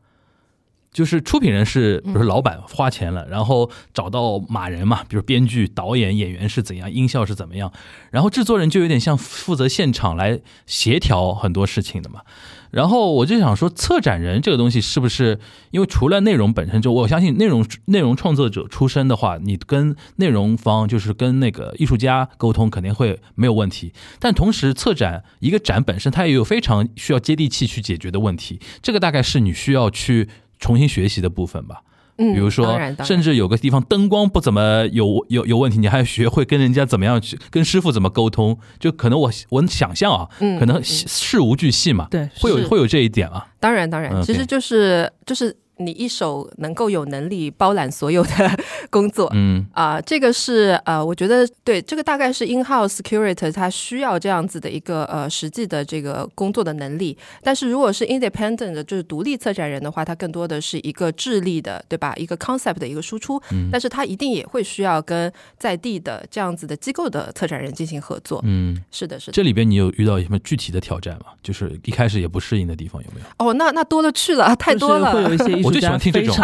[0.97, 7.71] 就是出品人是，比如老板花钱了，然后找到马人嘛，比如编剧、导演、演员是怎样，音效是怎么样，
[8.11, 12.23] 然后制作人就有点像负责现场来协调很多事情的嘛。
[12.71, 15.39] 然后我就想说，策展人这个东西是不是？
[15.71, 23.93] 因为除了内容本身，就我相信内容内容创作者出身的话，你跟内容方就是跟那个艺术家沟通肯定会没有问题。
[24.19, 28.59] 但同时，策展一个展本身，它也有非常需要接地气去解决的问题。
[28.81, 30.31] 这个大概是你需要去。
[30.59, 31.83] 重新学习的部分吧，
[32.19, 45.57] 嗯，比如说，甚至有个地方灯光不怎么有有有问题，你还要学会跟人家怎么样去跟师傅怎么沟通，就可能我我想象啊，可能事无巨细嘛，对，会有会有这一点啊，当然当然，其实就是就是。
[45.79, 48.59] 你一手能够有能力包揽所有的
[48.91, 57.17] 工作，嗯啊，这个是呃，我觉得对，这个大概是 in house curator 他需要这样子的一个呃实际的这个工作的能力。
[57.43, 62.15] 但是如果是 independent 的，就是独立策展人的话，他更多的是一个智力的，对吧？
[62.17, 63.39] 一个 concept 的一个输出，
[63.71, 68.41] 但是他一定也会需要跟在地的这样子的机构的策展人进行合作。
[68.45, 69.33] 嗯，是的，是的。
[69.33, 71.27] 这里边你有遇到什么具体的挑战吗？
[71.43, 73.27] 就是一开始也不适应的地方有没有？
[73.47, 75.66] 哦，那那多了去了，太多了，会有一些。
[75.67, 76.35] 我就喜欢 听这种，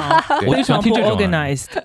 [0.46, 1.16] 我就喜欢听这种。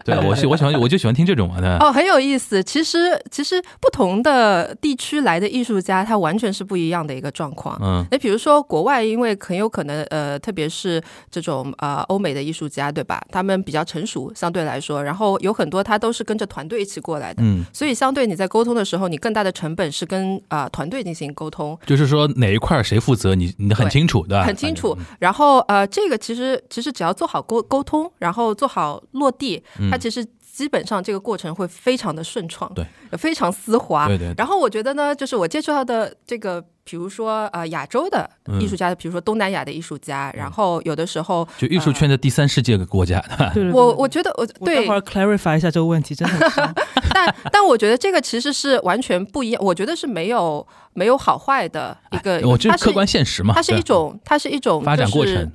[0.03, 1.77] 对，我喜我喜欢我就喜欢听这种的。
[1.79, 2.63] 哦，很有意思。
[2.63, 7.77] 其实其实不同的地区来的艺术家，他完全是不一样的一个状况。
[7.81, 13.21] 嗯，那比如说国外，因为很有可能呃，特别是这种呃欧美的艺术家，对吧？
[13.31, 17.43] 他们比较成熟，相对来说，然后有很多他都是跟着团队一起过来的。
[17.43, 21.77] 嗯，所以相对你在沟通的时候，你更大的成本是跟啊团队进行沟通。
[21.85, 24.43] 就是说哪一块谁负责，你你很清楚，对吧？
[24.45, 24.97] 很清楚。
[25.19, 28.11] 然后呃，这个其实其实只要做好沟沟通。
[28.19, 29.61] 然后做好落地，
[29.91, 32.85] 它其实基本上这个过程会非常的顺畅，对，
[33.17, 34.07] 非常丝滑。
[34.07, 34.33] 对对。
[34.37, 38.27] 然后我觉得呢，就是我接触到的这个，比如说呃亚洲的
[38.59, 46.73] 艺术家，比如说东南亚的艺术家，然后有的时候就艺术圈的第三世界的国家， 对我我觉得我对，待会儿 clarify 一下这个问题，真的。
[47.13, 55.51] 但但我觉得这个其实是完全不一样，我觉得是没有没有好坏的一个，我觉得客观现实嘛，它是一种它是一种发展过程。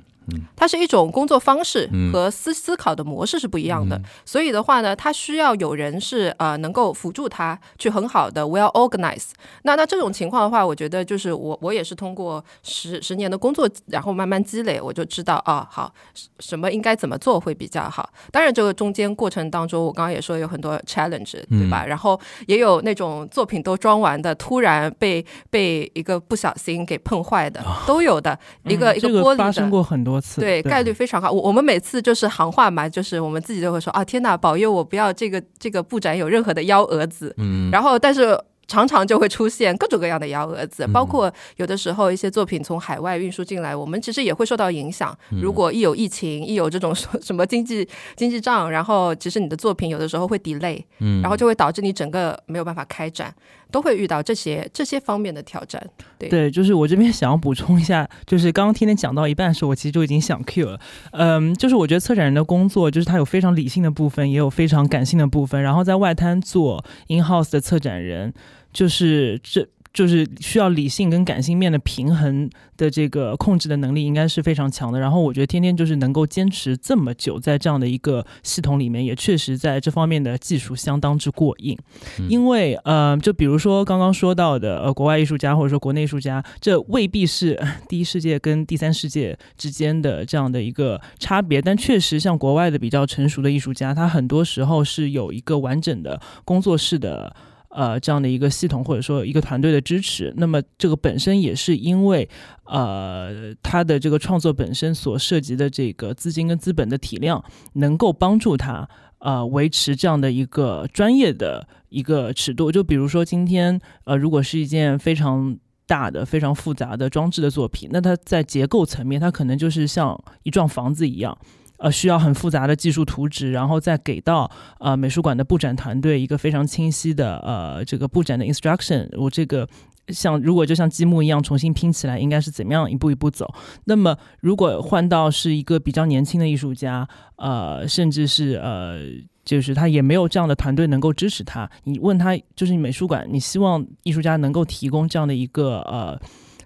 [0.55, 9.31] 它是一种工作方式和思思考的模式是不一样的，所以的话呢，它需要有人是呃能够辅助他去很好的 well organize。
[9.63, 15.93] 那那这种情况的话，我觉得就是我我也是通过十十年的工作，然后慢慢积累，我就知道啊，好
[16.39, 18.09] 什么应该怎么做会比较好。
[18.31, 21.85] 当然，这个中间过程当中，我刚刚也说有很多 challenge，对吧？
[21.85, 28.37] 然后也有那种作品都装完的，突然被被一个不小心给碰坏的，都有的。
[28.65, 30.12] 一个一个玻璃发生过很多。
[30.39, 31.31] 对，概率非常高。
[31.31, 37.33] 我我们每次就是行话嘛，就是我们自己都会说啊，天哪，保佑我不要这个这个布展有任何的幺蛾子。
[37.37, 38.39] 嗯，然后但是
[38.73, 45.15] 常常就会出现各种各样的幺蛾子，嗯包括有的时候一些作品从海外运输进来，我们其实也会受到影响。
[45.29, 53.31] 嗯如果一有疫情，一有这种说 什么经济经济账，然后其实你的作品有的时候会 delay，嗯，然后就会导致你整个没有办法开展，
[53.69, 55.79] 都会遇到这些这些方面的挑战。
[56.17, 60.79] 对，就是我这边想要补充一下，就是刚刚天天讲到一半的时候，我其实就已经想 Q 了。
[61.11, 65.61] 嗯，就是我觉得策展人的工作，就是他有非常理性的部分，也有非常感性的部分。
[65.61, 68.33] 然后在外滩做 in house 的策展人，
[68.73, 69.67] 就是这。
[69.93, 74.99] 就是需要理性跟感性面的平衡的这个控制的能力应该是非常强的。
[74.99, 81.77] 然后我觉得天天就是能够坚持这么久在这样的一个系统里面，也确实在这方面的技术相当之过硬。
[82.17, 97.35] 嗯因为呃，就比如说刚刚说到的呃，国外艺术家或者说国内艺术家，这未必是呃第一世界跟第三世界之间的这样的一个差别，但确实像国外的比较成熟的艺术家，他很多时候是有一个完整的工作室的。
[97.75, 102.29] 呃，这样的一个系统或者说一个团队的支持，那么这个本身也是因为
[102.65, 112.71] 呃，他的这个创作本身所涉及的这个资金跟资本的体量，能够帮助他呃维持这样的一个专业的一个尺度。
[112.71, 115.57] 就比如说今天呃，如果是一件非常
[115.87, 121.35] 大的、非常复杂的装置的作品，那它在结构层面，它可能就是像一幢房子一样。
[121.83, 129.07] 呃，需要很复杂的技术图纸，然后再给到呃美术馆的布展团队一个非常清晰的呃这个布展的 instruction。
[129.19, 129.67] 我这个
[130.07, 133.53] 像如果就像积木一样重新拼起来，应该是怎么样一步一步走？
[133.83, 138.99] 那么如果换到是一个比较年轻的艺术家，呃，甚至是呃。
[139.45, 141.69] 就是他也没有这样的团队能够支持他。
[141.83, 146.17] 你问他，就是美术馆，你希望艺术家能够提供这样的一个呃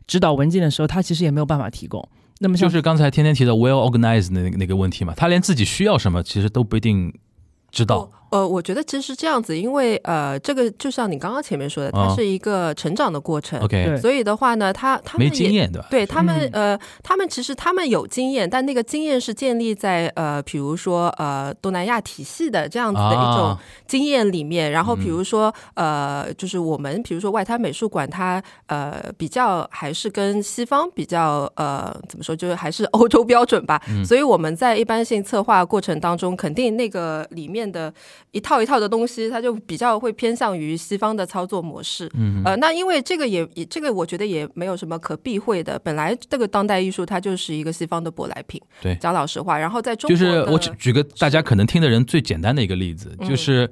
[0.06, 2.08] 指导文件的时候，他其实也没有办法提供。
[2.40, 7.14] 那么就是刚才天天提的 well organized 那个那个问题嘛，他连自己需要什么其实都不一定
[7.72, 8.10] 知道。
[8.30, 13.60] 呃，我觉得其实是这样子，因为呃，这个就像你刚刚前面说的，它啊是一个成长的过程。
[13.62, 15.88] OK，对所以的话呢，他他们也没经验对吧？
[15.90, 24.72] 对他们、嗯呃，他们其实他们有经验，但那个经验是建立在呃，比如说呃东南亚体系的这样子的一种啊经验里面。
[24.72, 33.82] 然后比嗯如说呃，就是我们比如说外滩美术馆，它呃比较还是跟西方比较呃怎么说，就是还是欧洲标准吧。
[33.90, 37.94] 嗯所以我们在一般性策划过程当中，肯定那个里面的
[38.32, 42.10] 一套一套的东西，它就比较会偏向于西方的操作模式。
[42.14, 53.70] 嗯呃，那因为这个也也这个我觉得也没有什么可避讳的，本来这个当代艺术它就是一个西方的舶来品，对讲老实话，然后在中就国就是我举举个大家可能听的人最简单的一个例子，嗯就是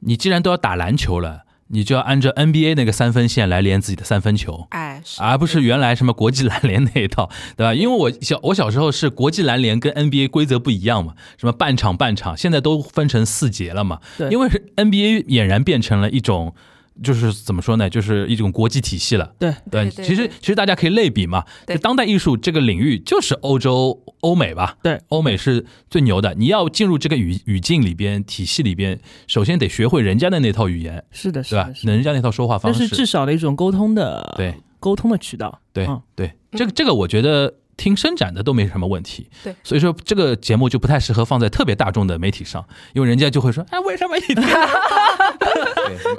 [0.00, 4.66] 你既然都要打篮球了，你就要按照 NBA 那个三分线来连自己的三分球。
[4.70, 7.74] 哎，是而不是原来什么国际篮联那一套， 对吧？
[7.74, 14.00] 因为我小我小时候是国际篮联跟 NBA 规则不一样嘛，什么半场半场，现在都分成四节了嘛。
[14.16, 16.54] 对因为是 NBA 俨然变成了一种，
[17.02, 19.32] 就是怎么说呢，就是一种国际体系了。
[19.38, 26.34] 对对对其实其实大家可以类比嘛，对就当代艺术这个领域就是欧洲欧美吧，对，欧美是最牛的。
[26.34, 31.74] 你要进入这个语语境里边、体系里边，首先得学会人家的那套语言，是的，是吧的，？
[31.74, 35.60] 是的人家那套说话方式，这是至少的一种沟通的对沟通的渠道。
[35.72, 39.28] 对、嗯对，这个这个我觉得听伸展的都没什么问题。
[39.44, 42.64] 对，所以说这个节目就不太适合放在特别大众的媒体上，
[42.94, 44.22] 因为人家就会说，哎，为什么你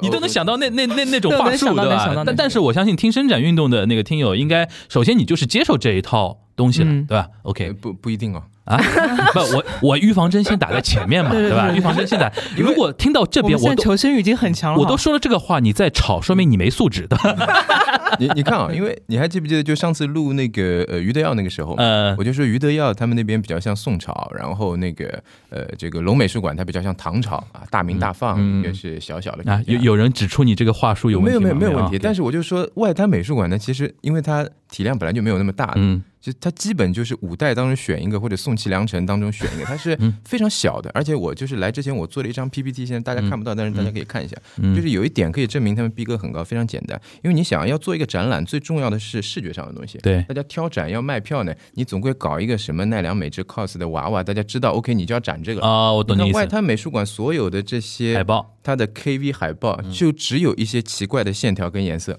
[0.02, 2.24] 你都能想到那那那那种话术，对吧能想到？
[2.24, 8.42] 但但是我相信听伸展运动的那个听友，应该首先你就是接受这一套东西了，嗯对吧呃？OK 不不一定哦。
[8.70, 8.80] 啊，
[9.34, 11.72] 不，我我预防针先打在前面嘛，对吧？
[11.74, 12.30] 预防针先打。
[12.56, 17.16] 如果听到这边，我们现在我都求生欲已经很强了，我都说了这个话，你再吵，说明你没素质的。
[18.18, 22.14] 你你看啊，因为你还记不记得，就上次录那个呃余德耀那个时候，呃。
[22.18, 25.06] 我就说余德耀他们那边比较像宋朝，然后那个
[25.48, 28.60] 呃这个龙美术馆它比较像唐朝啊，大明大放，嗯。
[28.60, 36.02] 嗯一个是小小的啊，有有人指出你这个话术有问没有题没有没有问题，啊但是我就说外滩美术馆呢，其实因为它体量本来就没有那么大，嗯。
[36.20, 40.90] 就它基本就是五代当中选一个，或者宋齐梁陈当中选一个，它是嗯非常小的。
[40.92, 47.00] 而且我就是来之前我做了一张 PPT，现在大家看不到，但是大家可以看一下，嗯，就是有一点可以证明他们逼格很高，非常简单。
[47.22, 49.96] 因为你想要做一个展览，最重要的是视觉上的东西。
[49.98, 55.62] 对大家挑展要卖票呢，你总归搞一个什么奈良美智 cos 的娃娃，大家知道 OK，你就要展这个。
[55.62, 56.36] 啊，我懂你意思。
[56.36, 62.18] 外滩美术馆所有的这些海报它的 KV 海报，就只有一些奇怪的线条跟颜色，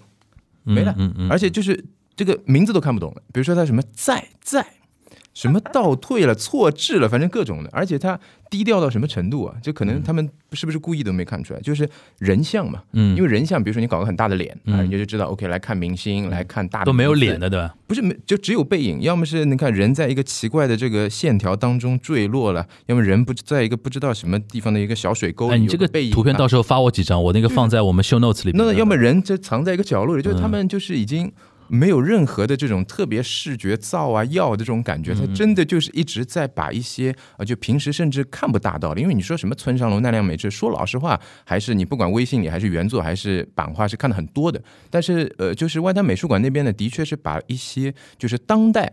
[0.64, 0.96] 没了
[1.30, 3.22] 而且就是这个名字都看不懂了。
[3.34, 4.66] 比如说他什么在在，
[5.34, 9.56] 什么倒退了、错置了，反正各种的，而且他低调到什么程度啊？
[9.64, 11.90] 就可能他们是不是故意都没看出来，就是
[12.20, 14.76] 人像嘛，嗯，因为人像，比如说你搞个很大的脸嗯。
[14.76, 17.74] 啊，人家就知道 OK 来看明星，来看大都没有脸的，对吧？
[17.88, 26.14] 不是没就只有背影，要么是你看人在一个奇怪的这个线条当中坠落了，要么人不在一个不知道什么地方的一个小水沟里，哎，你这个背影啊。
[26.14, 28.58] 图片到时候发我几张，我那个放在我们 show notes 里面。
[28.58, 31.32] 那要么人就藏在一个角落里，就是他嗯们就是已经
[31.72, 48.92] 没有任何的这种特别视觉造啊要的这种感觉，他嗯真的就是一直在把一些啊，就平时甚至看不大到的，因为你说什么村上隆、奈良美智，说老实话，还是你不管微信里还是原作还是版画是看的很多的，但是呃，就是外滩美术馆那边呢，的确是把一些就是当代。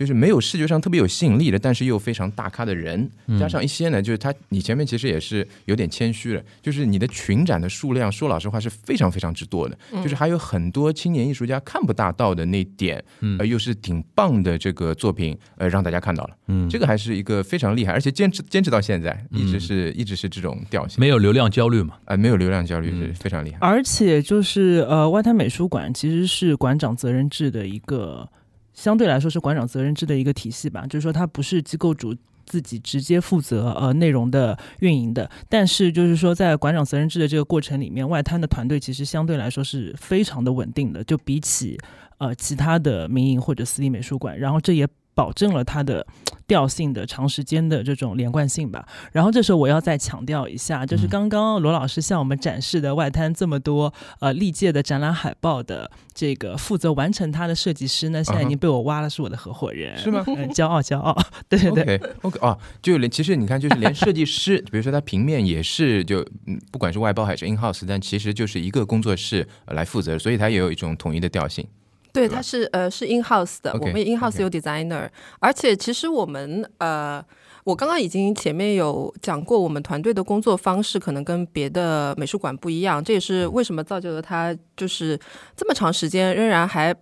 [0.00, 3.06] 就是没有视觉上特别有吸引力的，但是又非常大咖的人，
[3.38, 13.04] 加上一些呢，就是他，你前面其实也是有点谦虚了，就是你的群展的数量，说老实话是非常非常之多的，就是还有很多青年艺术家看不大到的那点，
[13.38, 16.66] 呃，又是挺棒的这个作品，呃，让大家看到了，嗯。
[16.70, 21.96] 这个还是一个非常厉害，而且坚持坚持到现在，一直是、一直是这种调性，没有流量焦虑嘛？
[22.06, 23.58] 呃，没有流量焦虑是非常厉害。
[23.60, 28.26] 而且就是呃，外滩美术馆其实是馆长责任制的一个，
[28.74, 32.14] 相对来说是馆长责任制的一个体系吧，就是说它不是机构主。
[32.46, 41.78] 自己直接负责呃内容的运营的，但是就是说在馆长责任制的这个过程里面，外滩的团队其实相对来说是非常的稳定的，就比起
[42.18, 44.84] 呃其他的民营或者私立美术馆，然后这也
[45.20, 46.06] 保证了它的
[46.46, 48.88] 调性的长时间的这种连贯性吧。
[49.12, 61.14] 然后这时候我要再强调一下，就是嗯刚刚罗老师向我们展示的外滩这么多呃历届的展览海报的这个负责完成它的设计师呢，现在已经被我挖了，是我的合伙人，是吗嗯，骄傲骄傲，
[61.50, 61.96] 对 对对。
[61.96, 71.66] OK OK 哦，就连其实你看，就是连设计师， 比如说他平面也是就嗯，不管是外包还是 in house，但其实就是一个工作室呃来负责，所以它也有一种统一的调性。
[72.12, 75.08] 对，它是呃是 in house 的我们 in house 有 designer，
[75.38, 77.24] 而且其实我们呃。
[77.64, 85.16] 我刚刚已经前面有讲过，我们团队的工作方式可能跟别的美术馆不一样，这也是为什么造就了他就是
[85.54, 86.92] 这么长时间仍然还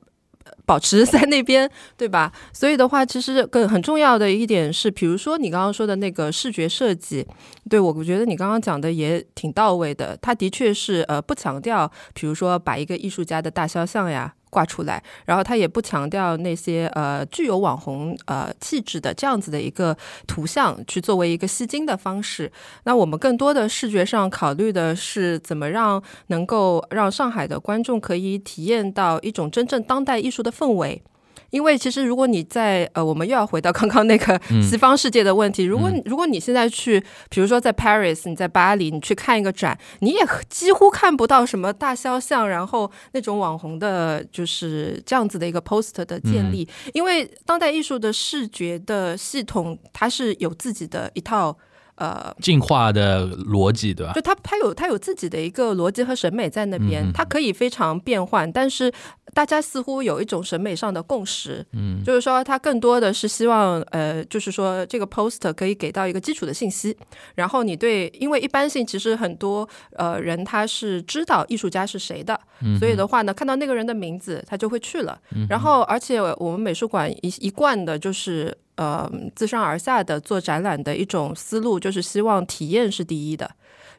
[0.66, 2.32] 保持 在那边，对吧？
[2.52, 7.24] 所以的话，其实更很重要的一点是，比如说你刚刚说的那个视觉设计，
[7.70, 10.18] 对我觉得你刚刚讲的也挺到位的。
[10.20, 19.96] 他的确是呃不强调，比如说把一个艺术家的大肖像呀挂出来，然后他也不强调那些呃具有网红呃气质的这样子的一个
[20.26, 22.50] 图像去作为一个吸睛的方式。
[22.84, 31.02] 那我们更多的视觉上考虑的是怎么让能够让上海的观众可以体验到一种真正当代艺术的氛围。
[31.50, 35.64] 因为其实，如果你在呃，我们又要回到刚刚那个西方世界的问题。
[35.64, 46.68] 如果如果你现在去，比如说在 Paris，你在巴黎，你去看一个展，你也几乎看不到什么大肖像，然后那种网红的，就是这样子的一个 poster 的建立。
[46.92, 51.56] 因为当代艺术的视觉的系统，它是有自己的一套
[51.98, 54.12] 呃进化的逻辑，对吧？
[54.14, 58.92] 就他他有他有自己的一个逻辑和审美在那边，他可以非常变换，但是
[59.34, 66.96] 大家似乎有一种审美上的共识，嗯，就是说他更多的是希望呃，就是说这个 poster 可以给到一个基础的信息，
[67.34, 72.38] 然后你对，因为一般性其实很多呃人他是知道艺术家是谁的，
[72.78, 75.18] 所以的话呢，看到那个人的名字他就会去了，
[75.48, 78.56] 然后而且我们美术馆一一贯的就是。
[78.78, 83.50] 呃，自上而下的做展览的一种思路，就是希望体验是第一的，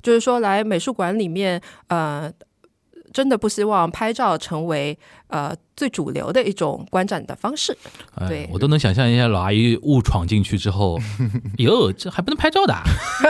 [0.01, 2.31] 就是说来美术馆里面，呃，
[3.13, 4.97] 真的不希望拍照成为
[5.27, 7.75] 呃最主流的一种观展的方式。
[8.15, 10.99] 哎对，我都能想象一下老阿姨误闯进去之后，
[11.57, 12.83] 哟，这还不能拍照的啊，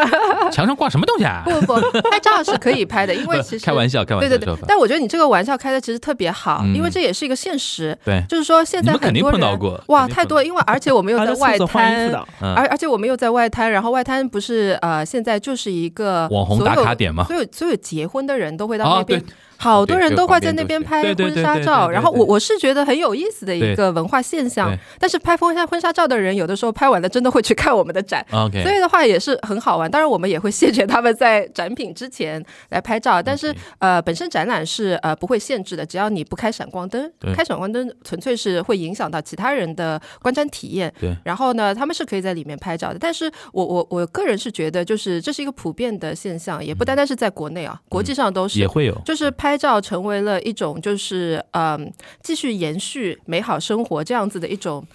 [0.51, 1.43] 墙上挂什么东西啊？
[1.45, 4.63] 不不不，拍照是可以拍的，因为 其实开玩笑，开玩笑对对对。
[4.67, 6.75] 但我觉得你这个玩笑开的其实特别好，嗯。
[6.75, 7.97] 因为这也是一个现实。
[8.05, 12.09] 对，就是说，现在肯定很多人碰到过哇，太多，因为而且我们又在外滩，
[12.39, 19.27] 而而且我们又在外滩，然后外滩不是呃，现在就是一个网红打卡点嘛所有所有结婚的人都会到啊那边对，
[19.60, 24.76] 好多人都会在那边拍对对对对婚纱照，对对然后我我是觉得很有意思的一个文化现象。
[24.97, 29.91] 但是拍婚纱婚纱照的人，有的时候拍完了真的会去看我们的展所以的话也是很好玩。
[29.91, 40.93] 当然，我们也会谢绝他们在展品之前来拍照，但是呃，本身展览是呃不会限制的，只要你不开闪光灯，开闪光灯纯粹是会影响到其他人的观展体验。
[40.99, 42.97] 对然后呢，他们是可以在里面拍照的。
[42.99, 51.91] 但是我我我个人是觉得，就是这是一个普遍的现象，也不单单是在国内啊，国际上都是也会有，就是拍照成为了一种就是嗯
[52.22, 54.86] 继续延续美好生活这样子的一种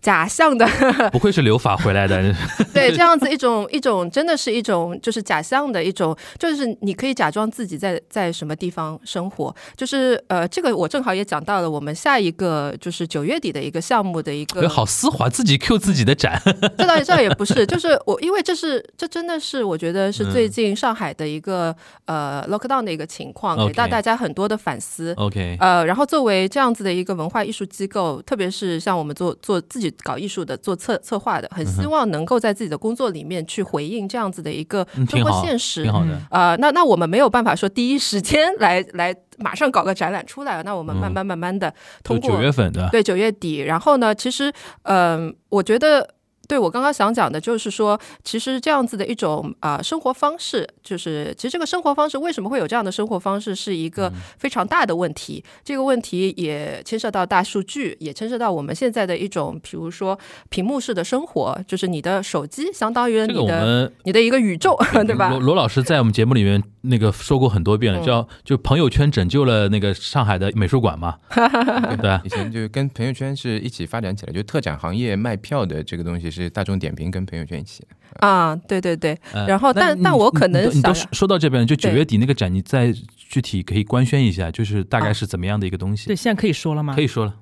[0.00, 0.66] 假象的，
[1.12, 2.34] 不愧是留法回来的，
[2.72, 16.40] 对，这样子一种一种真的是一种就是假象的一种，就是你可以假装自己在在什么地方生活，就是呃，这个我正好也讲到了我们下一个就是九月底的一个项目的一个，好丝滑，自己 Q 自己的展，
[16.76, 21.74] 这倒这倒也不是， 就是我因为这是这真的是我觉得是最近上海的一个
[22.06, 25.14] 呃 lockdown 的一个情况，给大大家很多的反思。
[25.16, 35.84] OK，呃，然后作为这样子的一个文化艺术机构，特别是像我们做做自己搞艺术的、做策策划的，很希望能够在自己的工作里面去回应这样子的一个嗯，生活挺好，现实。
[35.84, 36.18] 挺好的。
[36.30, 41.72] 呃，那那我们没有办法说第一时间来来马上搞个展览出来，那我们慢慢慢慢的
[42.02, 46.08] 通过、九月份的，对九月底，然后呢，其实嗯、我觉得。
[46.52, 55.42] 对我刚刚想讲的就是说，其实这样子的一种啊、生活方式，就是其实这个生活方式为什么会有这样的生活方式，是一个非常大的问题。
[55.64, 60.18] 这个问题也牵涉到大数据，也牵涉到我们现在的一种，比如说
[60.50, 64.76] 屏幕式的生活，就是你的手机相当于我你的、们你的一个宇宙，
[65.06, 65.40] 对吧罗？
[65.40, 72.20] 罗老师在我们节目里面那个说过很多遍了，嗯叫就朋友圈拯救了那个上海的美术馆嘛， 对吧？
[72.24, 78.26] 以前就跟朋友圈是一起发展起来，就特展行业卖票的这个东西是大众点评跟朋友圈一起的。
[78.26, 86.16] 啊，对对对，呃然后但但我可能你说到这边，就九月底那个展，你再具体可以官宣一下，就是大概啊是怎么样的一个东西对，？
[86.16, 86.94] 现在可以说了吗？
[86.94, 87.34] 可以说了，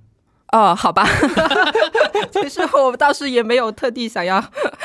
[0.52, 1.04] 哦，好吧，
[2.30, 4.40] 其实我倒是也没有特地想要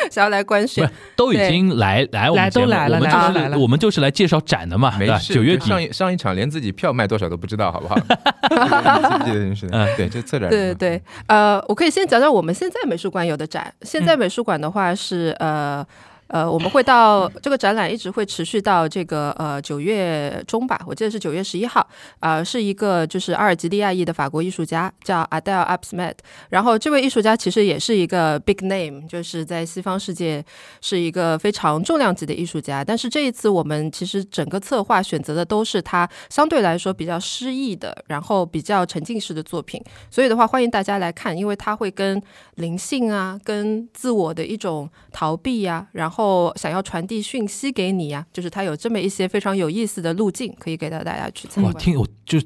[0.10, 5.16] 想要来官不宣是，都已经来来我们来都节目来了我们就是我们就是来介绍展的嘛，对吧？
[5.16, 7.96] 没事，九月底，上一上一场连自己票卖多少都不知道，好不好？
[7.96, 9.86] 你记不记得真是的？
[9.86, 13.74] 嗯对，就策展对对对，呃，我可以先讲讲我们现在美术馆有的展。
[13.82, 15.86] 现在美术馆的话是、呃。
[16.28, 21.88] 呃，我们会到这个展览一直会持续到这个呃九月中吧，我记得是九月十一号，
[22.20, 26.16] 啊、是一个就是阿尔及利亚裔的法国艺术家叫 Adele Absmet，
[26.50, 30.44] 然后这位艺术家其实也是一个 big name，就是在西方世界
[30.82, 42.20] 是一个非常重量级的艺术家，但是这一次我们其实整个策划选择的都是他相对来说比较诗意的，然后比较沉浸式的作品，所以的话欢迎大家来看，因为他会跟
[42.56, 46.15] 灵性啊、跟自我的一种逃避呀、然后
[46.56, 51.74] 想要传递讯息给你呀、就是它有这么一些非常有意思的路径，可以给到大家去参观。
[51.74, 51.80] 我。
[51.80, 52.40] 听我就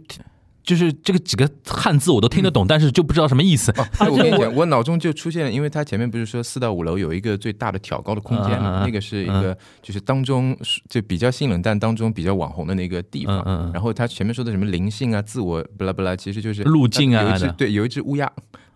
[0.61, 3.73] 就是这个几个汉字我都听得懂，但是就不知道什么意思。
[4.01, 10.55] 我我跟你讲，我脑中就出现了，因为他前面不是说四到五楼有一个最大的挑高的空间嘛，嗯那个是一个就是当中
[10.87, 13.39] 就比较性冷淡当中比较网红的那个地方。
[13.39, 18.31] 嗯嗯嗯然后他前面说的什么灵性啊、自我不拉不拉，其实就是路径啊有一只对，有一只乌鸦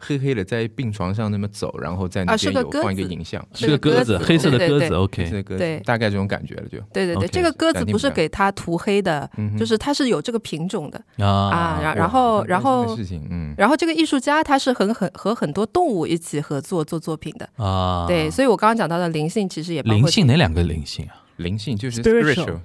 [0.05, 4.93] 黑黑的在病床上那么走，然后在那啊是个边有放一个影像，是个鸽子，黑色的鸽子。
[4.93, 5.79] OK，这个对。
[5.85, 6.77] 大概这种感觉了就。
[6.91, 11.01] 对对对这个鸽子不是给它涂黑的，嗯就是它是有这个品种的。
[11.17, 11.49] 啊。
[11.53, 12.97] 啊，然然后然后
[13.29, 21.23] 嗯，然后这个艺术家他是很很和很多动物一起合作做作品的，啊，对，所以我刚刚讲到的灵性其实也包括灵性哪两个灵性啊？
[21.37, 22.59] 灵性就是 Spiritual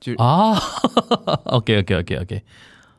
[0.00, 0.58] 就啊，
[1.46, 2.42] OK OK OK OK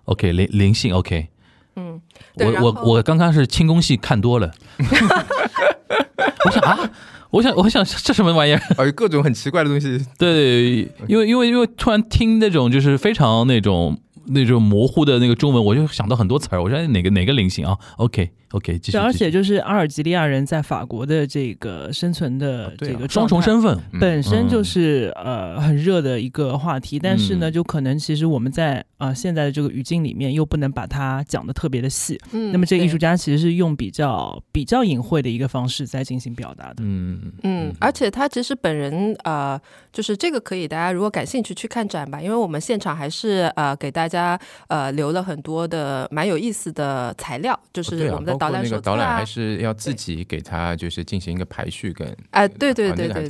[0.06, 1.28] OK 灵灵性 OK，
[1.76, 4.52] 嗯，对我我我刚刚是轻功戏看多了，
[6.46, 6.90] 我想啊，
[7.30, 8.62] 我想我想这什么玩意儿？
[8.78, 32.20] 啊，各种很奇怪的东西，对，因为因为因为突然听那种就是非常那种那种模糊的那个中文，我就想到很多词儿，我说哎哪个哪个菱形啊？OK OK，继续，，而且就是阿尔及利亚人在法国的这个生存的这个双重身份，嗯本身就嗯是、呃很热的一个话题，但是呢，嗯就可能其实我们在啊、呃现在的这个语境里面又不能把它讲的特别的细。
[32.32, 36.76] 嗯，那么这个艺术家其实是用比较比较隐晦的一个方式在进行表达的。
[36.82, 39.60] 嗯嗯，而且他其实本人呃，
[39.92, 44.13] 就是这个可以大家如果感兴趣去看展吧，因为我们现场还是呃给大家
[44.68, 53.30] 呃留了很多的蛮有意思的材料，就是我们的导览手册啊个导览还，是要自己给他就是进行一个排序跟哎，对对对对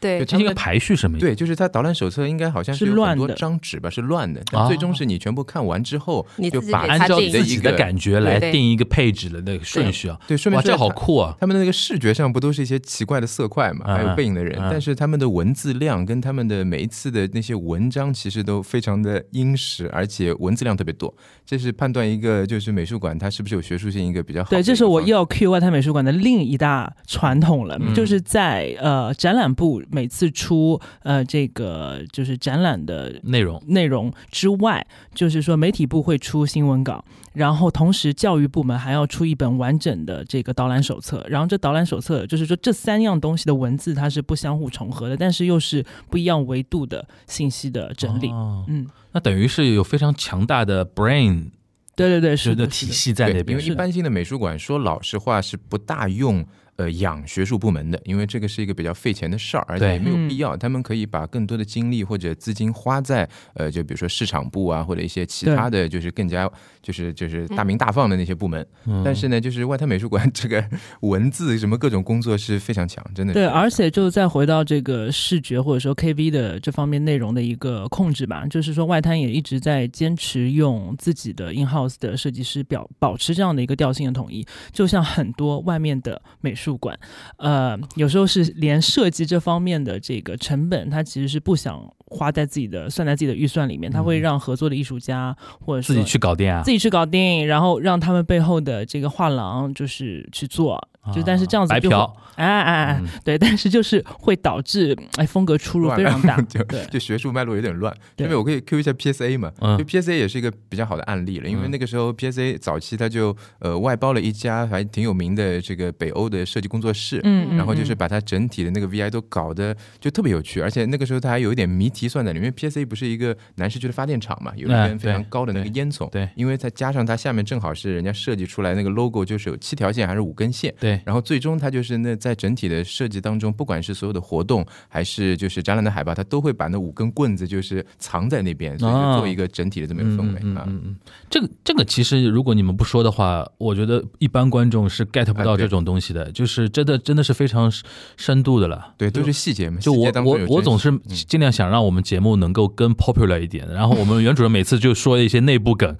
[0.00, 1.26] 对进行一个排序什么意思？
[1.26, 10.18] 对，就是他导览手册应该好像是有很多乱的张纸吧，是乱的，但啊最终是你全部看完之后，你就把按照给它定自己的感觉来定一个配置的那个顺序啊。
[10.26, 11.36] 对，顺便哇，这好酷啊！
[11.40, 21.12] 他们的那个视觉上不都是一些奇怪的色块嘛，嗯还有背影的人，嗯但是他们的文字量跟他们的每一次的那些文章其实都非常的殷实，而且文字量特别多。
[21.46, 24.62] 这是判断一个就是美术馆它是不是有学术性一个比较好对。
[24.62, 48.28] 这是我又要 Q 外滩美术馆的另一大传统了，嗯就是在呃展览部每次出呃这个就是展览的内容内容之外，就是说媒体部会出新闻稿，然后同时教育部门还要出一本完整的这个导览手册，然后这导览手册就是说这三样东西的文字它是不相互重合的，但是又是不一样维度的信息的整理。
[48.30, 51.50] 哦嗯，那等于是有非常强大的 brain
[51.94, 53.72] 对对对，是的的体系在那边因为。
[53.72, 56.46] 一般性的美术馆，说老实话是不大用。
[56.82, 60.56] 呃，养学术部门的，因为这个是一个比较费钱的事儿，而且也没有必要。
[60.56, 66.50] 他们可以把更多的精力或者资金花在呃，就比如说市场部啊，或者一些其他的就是更加
[66.82, 68.66] 就是就是大名大放的那些部门。
[68.86, 70.64] 嗯但是呢，就是外滩美术馆 这个
[71.02, 86.98] 文字什么各种工作是非常强，真的对，而且就再回到这个视觉或者说 KV 的这方面内容的一个控制吧，就是说外滩也一直在坚持用自己的 in house 的设计师表保持这样的一个调性的统一，就像很多外面的美术不管，
[87.36, 91.78] 呃，有时候是连设计这方面的这个成本，他其实是不想
[92.12, 96.62] 花在自己的算在自己的预算里面，他会让合作的艺术家或者说自己去搞定啊。
[96.62, 100.78] 自，己去搞定，然后让他们背后的这个画廊就是去做，
[101.14, 103.08] 就但是这样子白嫖，哎哎哎，嗯。
[103.24, 105.96] 对，但是就是会导致哎风格出入乱。
[105.96, 106.84] 非常大， 就对。
[106.90, 107.92] 就学术脉络有点乱。
[108.14, 108.24] 对。
[108.26, 109.76] 因为我可以 Q 一下 PSA 嘛，嗯。
[109.78, 111.48] 就 PSA 也是一个比较好的案例了。
[111.48, 111.70] 因为嗯。
[111.70, 122.42] 那个时候 PSA 早期他就呃外包了一家还挺有名的这个北欧的设计工作室，嗯，然后就是嗯把它整体的那个 VI 都搞得就特别有趣，而且那个时候它还有一点谜题算在里面。
[122.42, 130.74] 因为 PSA 不是一个南市区的发电厂嘛，有一哎根非常高的那个烟囱，对因为再加上它下面正好是人家设计出来那个 logo，就是有七条线还是五根线。
[130.80, 140.64] 对，然后最终它就是那在整体的设计当中，不管是所有的活动还是就是展览的海报，它都会把那五根棍子就是藏在那边，所以就做一个整体的这么一个氛围啊。
[140.66, 140.96] 嗯嗯嗯，
[141.30, 147.72] 这个这个其实如果你们不说的话，我觉得一般观众是 get 不到这种东西的，就是真的真的是非常
[148.16, 148.94] 深度的了。
[148.98, 149.78] 对，都是细节嘛。
[149.78, 150.90] 就我我我总是
[151.28, 155.94] 尽量想让我们节目能够更 popular 一点，然后我们袁主任每次就说一些内部梗，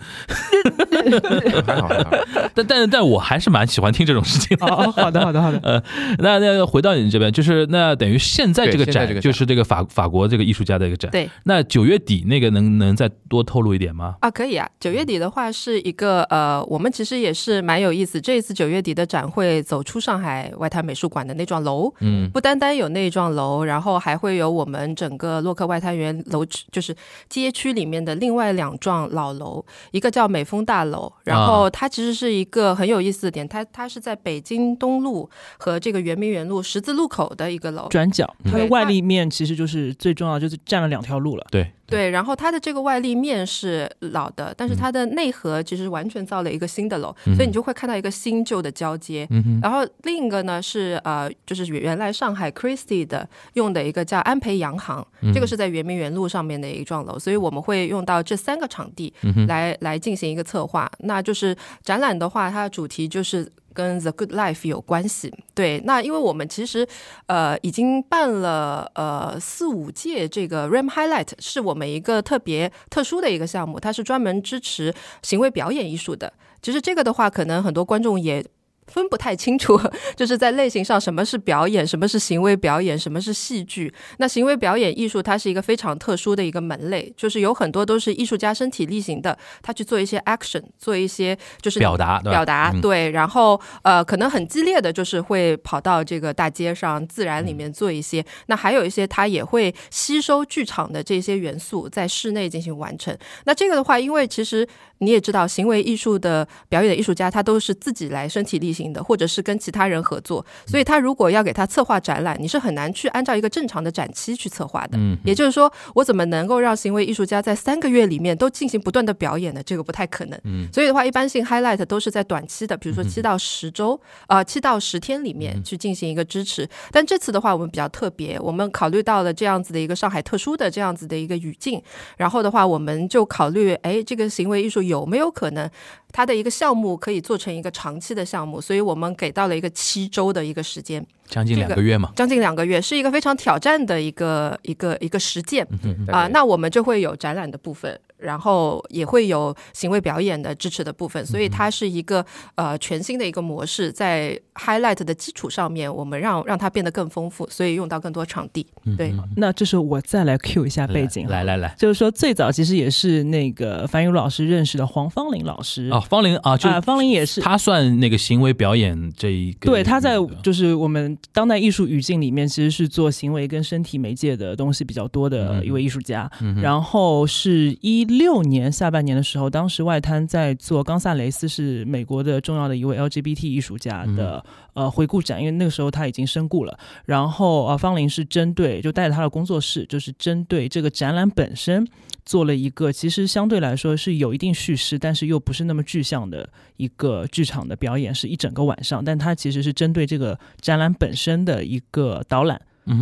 [1.66, 2.10] 还 好还好。
[2.54, 4.66] 但但但我还是蛮喜欢听这种事情的。
[4.66, 5.82] 哦，哦好的，好的，好的， 呃，
[6.18, 11.10] 那那回到你这边，就是那等于现在这个展对现在这个展就是这个法法国这个艺术家的一个展。
[11.10, 14.16] 对那九月底那个能能再多透露一点吗？
[14.20, 14.68] 啊，可以啊。
[14.80, 18.20] 九月底的话是一个呃，我们其实也是蛮有意思。
[18.20, 26.94] 这一次九月底的展会走出上海外滩美术馆的那幢楼，嗯不单单有那幢楼，然后还会有我们整个洛克外太原楼区，就是
[27.28, 35.28] 街区里面的另外两幢老楼，一个叫美丰大楼，然后它其实是一个很有意思的点，它它是在北京东路
[35.58, 37.88] 和这个圆明园路十字路口的一个楼。
[37.88, 41.44] 转角，它的外立面其实就是最重要，就是占了两条路了。
[41.50, 49.26] 对，对，然后它的这个外立面是老的，但是它的内核其实完全造了一个新的楼，嗯所以你就会看到一个新旧的交接。
[49.30, 59.12] 嗯，然后另一个呢是呃，就是原来上海 Christie 的用的一个叫安培洋行，嗯这个是在圆明园路上面的一幢楼，所以我们会用到这三个场地
[59.46, 60.90] 来、来进行一个策划。
[61.00, 63.46] 那就是展览的话，它的主题就是。
[63.72, 65.80] 跟 The Good Life 有关系，对。
[65.84, 66.86] 那因为我们其实
[67.26, 74.92] 呃已经办了呃四五届这个 Ram Highlight，是我们一个特别特殊的一个项目，它是专门支持
[75.22, 76.32] 行为表演艺术的。
[76.60, 78.44] 其实这个的话，可能很多观众也
[78.88, 79.80] 分不太清楚，
[80.16, 83.92] 就是在类型上什么是表演，什么是行为表演，什么是戏剧。
[84.18, 103.16] 那行为表演艺术它是一个非常特殊的一个门类，就是有很多都是艺术家身体力行的，他去做一些 action，做一些就是表达表达嗯对，然后呃可能很激烈的就是会跑到这个大街上自然里面做一些，那还有一些他也会吸收剧场的这些元素在室内进行完成。
[103.44, 104.66] 那这个的话，因为其实
[104.98, 114.98] 你也知道，行为艺术的表演的艺术家，他都是自己来身体力行的，或者是跟其他人合作，所以他如果要给他策划展览，你是很难去按照一个正常的展期去策划的。
[114.98, 119.62] 嗯也就是说，我怎么能够让行为艺术家在三个月里面都进行不断的表演呢？
[119.64, 120.40] 这个不太可能。
[120.44, 126.68] 嗯所以的话，一般性 highlight 都是在短期的，比如说七到十周，呃，七到十天里面去进行一个支持。
[126.90, 131.82] 但这次的话，我们比较特别，我们考虑到了这样子的一个上海特殊的这样子的一个语境，
[132.16, 135.68] 然后的话，我们就考虑，哎，这个行为艺术有没有可能
[136.12, 138.60] 它的一个项目可以做成一个长期的项目？
[138.60, 142.12] 所以我们给到了一个七周的一个时间，将近两个月嘛。
[142.14, 145.66] 将近两个月，是一个非常挑战的一个一个一个实践。
[146.08, 158.66] 啊、那我们就会有展览的部分，然后也会有行为表演的支持的部分，所以它是一个呃全新的一个模式，在 highlight 的基础上面，我们让让它变得更丰富，所以用到更多场地。
[158.96, 167.40] 对，那这时候我再来 cue 一下背景，来来来，就是说最早其实也是那个樊云茹老师认识的黄芳玲老师啊，方玲啊，就啊，芳玲也是。
[167.40, 176.30] 他算那个行为表演这一个，对，他在就是我们当代艺术语境里面，其实是做行为跟身体媒介的东西比较多的一位艺术家。
[176.40, 184.44] 嗯哼然后是一六年下半年的时候，当时外滩在做冈萨雷斯是美国的重要的一位 LGBT 艺术家的、
[184.74, 186.78] 呃回顾展，因为那个时候他已经身故了。
[187.04, 191.86] 然后呃，方林是针对就带着他的工作室，就是针对这个展览本身
[192.24, 202.60] 做了一个其实相对来说是有一定叙事，但是又不是那么具象的一个剧场的表演，是一整个晚上，但它其实是针对这个展览本身的一个导览。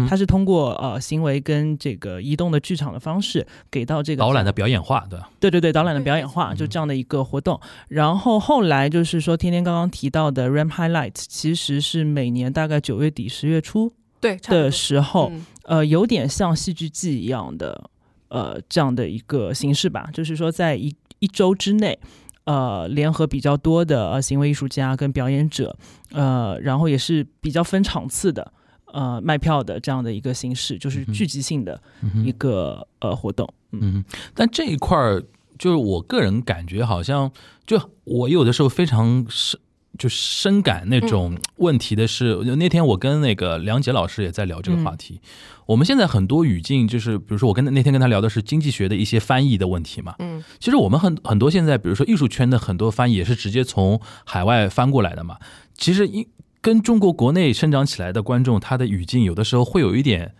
[0.08, 5.30] 它是通过呃行为跟这个移动的剧场的方式给到这个导览的表演化，对吧？
[5.40, 7.58] 对对对，导览的表演嗯化就这样的一个活动。
[7.88, 17.90] 然后后来就是说，天天刚刚提到的 Ram Highlight，其实是每年大概九月底十月初对，的时候，嗯呃，有点像戏剧季一样的
[18.28, 21.98] 呃这样的一个形式吧，就是说在一一周之内。
[22.44, 25.76] 呃，联合比较多的呃行为艺术家跟表演者，
[26.10, 28.52] 呃，然后也是比较分场次的，
[28.92, 31.80] 呃，卖票的这样的一个形式，就是聚集性的
[32.24, 33.48] 一个、呃活动。
[33.72, 35.22] 嗯嗯，但这一块儿，
[35.58, 37.30] 就是我个人感觉好像，
[37.66, 39.58] 就我有的时候非常深。
[39.98, 45.20] 就深感那种问题的是，那天我跟那个梁杰老师也在聊这个话题。
[45.66, 50.14] 我们现在很多语境，就是比如说我跟那天跟他聊的是经济学的一些翻译的问题嘛。
[50.20, 55.36] 嗯其实我们很很多现在，比如说艺术圈的很多翻译也是直接从海外翻过来的嘛。
[55.74, 56.26] 其实一
[56.60, 60.34] 跟中国国内生长起来的观众，他的语境有的时候会有一点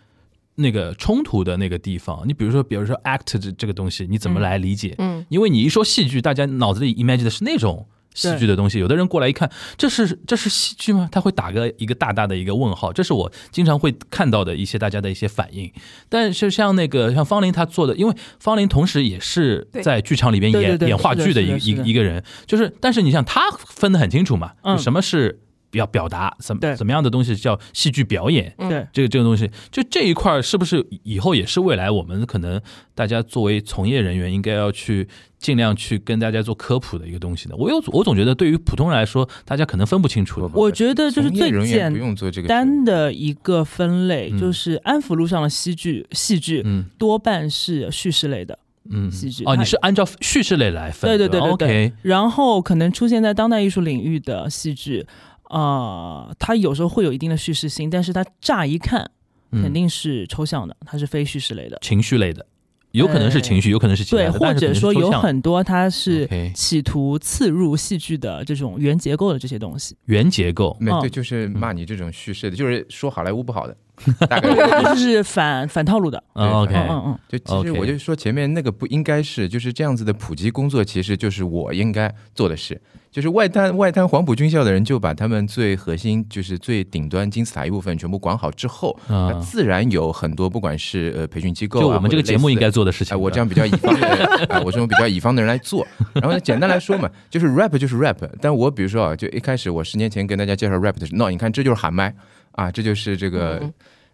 [0.57, 2.23] 那个冲突的那个地方。
[2.27, 4.95] 你比如说，比如说 act 这这个东西，你怎么来理解？
[4.99, 8.79] 嗯因为你一说戏剧，大家脑子里 imagine 的是那种戏剧的东西。
[8.79, 11.09] 有的人过来一看，这是这是戏剧吗？
[11.11, 12.93] 他会打个一个大大的一个问号。
[12.93, 15.73] 这是我经常会看到的一些大家的一些反应。
[16.09, 25.41] 但是像那个像方林他做的，因为方林同时也是在剧场里边演演话剧的一个一一个人，就是但是你像他分得很清楚嘛，什么是
[25.71, 26.71] 表表达，怎对。
[26.71, 28.55] 么怎么样的东西叫戏剧表演。
[28.59, 28.69] 嗯。
[28.69, 32.61] 对，这个这个东西，就这一块儿是不是以后也是未来我们可能
[32.95, 35.09] 大家作为从业人员应该要去
[35.39, 37.55] 尽量去跟大家做科普的一个东西呢？
[37.57, 40.41] 我有我总觉得对于普通人来说，大家可能分不清楚。
[40.41, 40.51] 的。
[40.55, 46.85] 我觉得就是最从业人员不简用做这个单的一个分类，嗯就是安福路上的戏剧，戏剧嗯。
[46.99, 48.59] 多半是叙事类的，
[48.91, 49.09] 嗯。
[49.09, 49.45] 哦，戏剧。
[49.45, 51.53] 哦你是按照叙事类来分，对对对对对。
[51.53, 55.07] OK，然后可能出现在当代艺术领域的戏剧，
[55.51, 59.11] 呃，它有时候会有一定的叙事性，但是它乍一看
[59.53, 59.63] 嗯。
[59.63, 61.77] 肯定是抽象的，它是非叙事类的。
[61.83, 62.47] 情绪类的，
[62.93, 73.77] 有可能是情绪，有可能是对，或者说有很多它是企图刺入戏剧的这种原结构的这些东西，原结构，没对，嗯就是骂你这种叙事的，就是说好莱坞不好的，
[74.29, 76.23] 大概就 是反反套路的。
[76.35, 82.81] 嗯 OK，嗯嗯嗯，就其实我就说前面那个不应该是，就是这样子的普及工作，其实就是我应该做的事。
[83.11, 88.97] 就是外滩外滩黄埔军校的人就把他们最核心，就是最顶端金字塔一部分全部管好之后，
[89.43, 93.13] 自然有很多不管是呃培训机构啊，就我们这个节目应该做的事情。
[93.13, 94.17] 哎，我这样比较乙方的人，
[94.49, 95.85] 啊， 我这种比较乙方的人来做。
[96.15, 98.17] 然后呢，简单来说嘛，就是 rap 就是 rap。
[98.41, 102.15] 但我比如说啊，就一开始我十年前跟大家介绍 rap 的时候，那你看这就是喊麦
[102.53, 103.59] 啊，这就是这个。
[103.63, 103.73] 嗯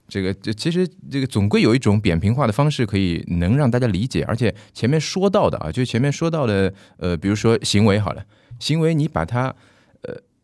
[0.08, 8.24] 这个这其实这个总归有一种扁平化的方式可以能让大家理解，而且前面说到的啊，就前面说到的呃，比如说行为好了，
[8.60, 9.52] 行为你把它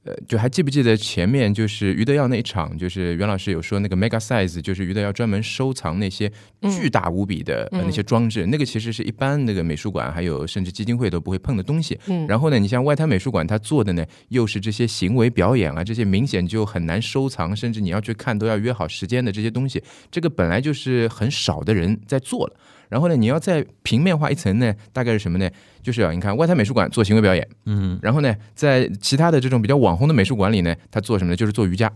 [0.05, 6.29] 呃呃，就还记不记得前面就是余德耀那一场，就是袁老师有说那个 mega size，就是余德耀专门收藏那些
[6.63, 11.97] 巨大无比的、呃嗯那些装置，那个其实是一般那个美术馆还有甚至基金会都不会碰的东西。
[12.07, 19.81] 嗯，然后呢，你像外滩美术馆，他做的呢又是这些行为表演啊，这些明显就很难收藏，甚至你要去看都要约好时间的这些东西，
[20.11, 22.57] 这个本来就是很少的人在做了。
[22.93, 25.49] 然后呢，你要再平面化一层呢，大概是什么呢？
[25.83, 31.37] 就是啊，你看外滩美术馆做行为表演，嗯然后呢，在其他的这种比较网红的美术馆里呢，他做什么呢？
[31.37, 31.91] 就是做瑜伽。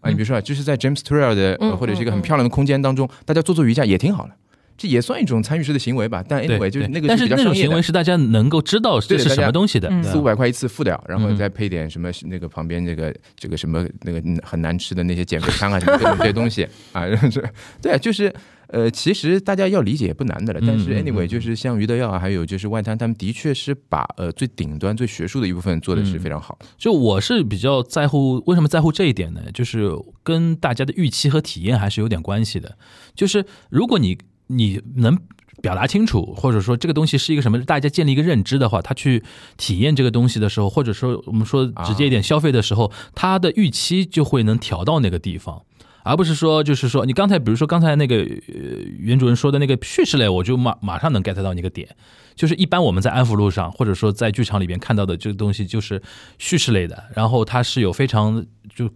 [0.00, 4.32] 啊，你比如说啊，就是在 James Turrell 的、呃嗯或者是一个很漂亮的空间当中，大家做做瑜伽也挺好的，
[4.78, 6.24] 这也算一种参与式的行为吧。
[6.26, 17.44] 但对 anyway，就是那个但是那种比较商业的行为是大家能够知道这是什么东西的，嗯四五百块一次付掉，然后嗯再配点什么那个旁边这个这个什么那个很难吃的那些减肥餐啊什么各种这些东西啊，是，
[17.82, 18.32] 对，就是
[18.72, 20.60] 呃，其实大家要理解也不难的了。
[20.66, 26.58] 但是 anyway，嗯就是像余德耀啊，还有就是外滩，他们的确是把呃最顶端最学术的一部分做的是嗯非常好。
[26.78, 29.40] 就我是比较在乎，为什么在乎这一点呢？
[29.52, 29.90] 就是
[30.22, 32.78] 跟大家的预期和体验还是有点关系的。
[33.14, 34.16] 就是如果你
[34.46, 35.18] 你能
[35.60, 39.22] 表达清楚，或者说这个东西是一个什么，大家建立一个认知的话，他去
[39.56, 45.62] 体验这个东西的时候，或者说我们说直接一点消费的时候，他的预期就会能调到那个地方。
[46.10, 51.88] 而不是说，就是说，你刚才比如说刚才那个呃袁主任说的那个叙事类，我就马马上能 get 到那个点。
[52.34, 56.02] 就是一般我们在安福路上，或者说在剧场里边看到的这个东西，就是
[56.38, 58.44] 叙事类的，然后它是有非常
[58.74, 58.90] 就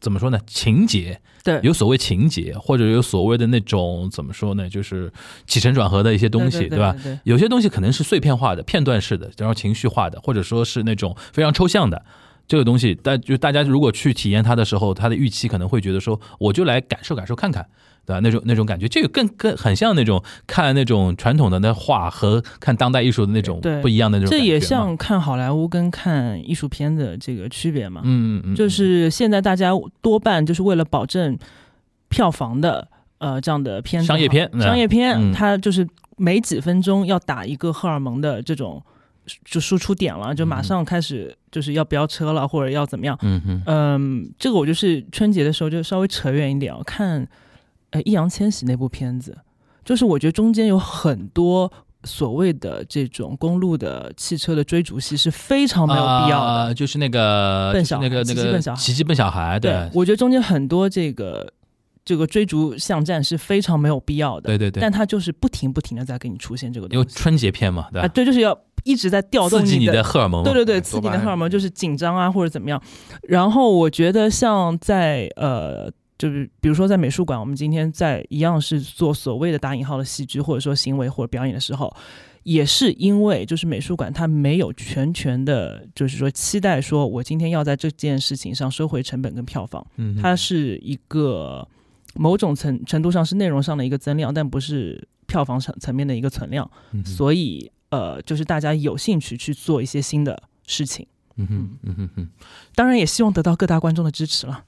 [0.00, 0.38] 怎么说呢？
[0.46, 4.68] 情节对，有所谓情节，或者有所谓的那种怎么说呢？
[4.70, 5.12] 就是
[5.46, 6.96] 起承转合的一些东西，对吧？？
[7.02, 12.04] 对有些东西可能是碎片化的、片段式的，然后情绪化的，或者说是那种非常抽象的。
[12.48, 17.66] 这个东西，但就大家如果去体验它的时候，他的预期可能会觉得说，我就来感受感受看看，
[18.06, 18.20] 对吧？
[18.20, 24.44] 那种那种感觉，这个更更很像那种看那种传统的那画和看当代艺术的那种不一样的那种这。
[24.44, 28.02] 也像看好莱坞跟看艺术片的这个区别嘛。
[28.04, 31.36] 嗯嗯嗯，就是现在大家多半就是为了保证
[32.08, 32.86] 票房的
[33.18, 35.84] 呃这样的片子，商业片商业片、嗯它就是
[36.16, 38.80] 每几分钟要打一个荷尔蒙的这种
[39.44, 43.18] 就输出点了，就马上开始就是要飙车了，或者要怎么样。
[43.22, 47.26] 嗯哼嗯，这个我就是春节的时候就稍微扯远一点哦，看
[47.90, 49.36] 呃易烊千玺那部片子，
[49.84, 51.72] 就是我觉得中间有很多。
[52.04, 61.52] 所谓的这种公路的汽车的追逐戏是非常没有必要的，啊就是那个笨就是那个那个笨小孩奇迹笨小孩，对我觉得中间很多这个
[62.06, 67.08] 这个追逐巷战是非常没有必要的，对对对，但它就是不停不停的在给你出现这个因东西。
[67.08, 72.80] 为春节片嘛，对啊，对，就是要一直在调动刺激你的的荷尔蒙，对对对，多刺激你的荷尔蒙就是紧张啊，或者怎么样。
[73.22, 81.92] 然后我觉得像在呃，就是比如说在美术馆，我们今天在一样是做所谓的打引号的戏剧，或者说行为或者表演的时候，
[82.44, 91.66] 也是因为就是美术馆它没有全权的，就是说期待说我今天要在这件事情上收回成本跟票房，嗯，它是一个
[92.18, 96.70] 某种程程度上是内容上的一个增量，但不是票房层层面的一个存量。
[96.92, 101.06] 嗯所以呃，就是大家有兴趣去做一些新的事情，
[101.36, 102.28] 嗯哼嗯哼哼，
[102.74, 104.64] 当然也希望得到各大观众的支持了。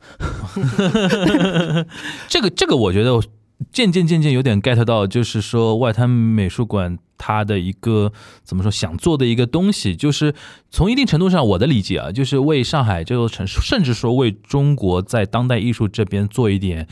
[2.29, 3.25] 这个这个我觉得我
[3.73, 8.13] 渐渐渐渐有点 get 到，就是说外滩美术馆它的一个
[8.45, 10.33] 怎么说想做的一个东西，就是
[10.71, 16.87] 从一定程度上我的理解啊，就是为上海这座城市，甚至说为中国在当代艺术这边做一点。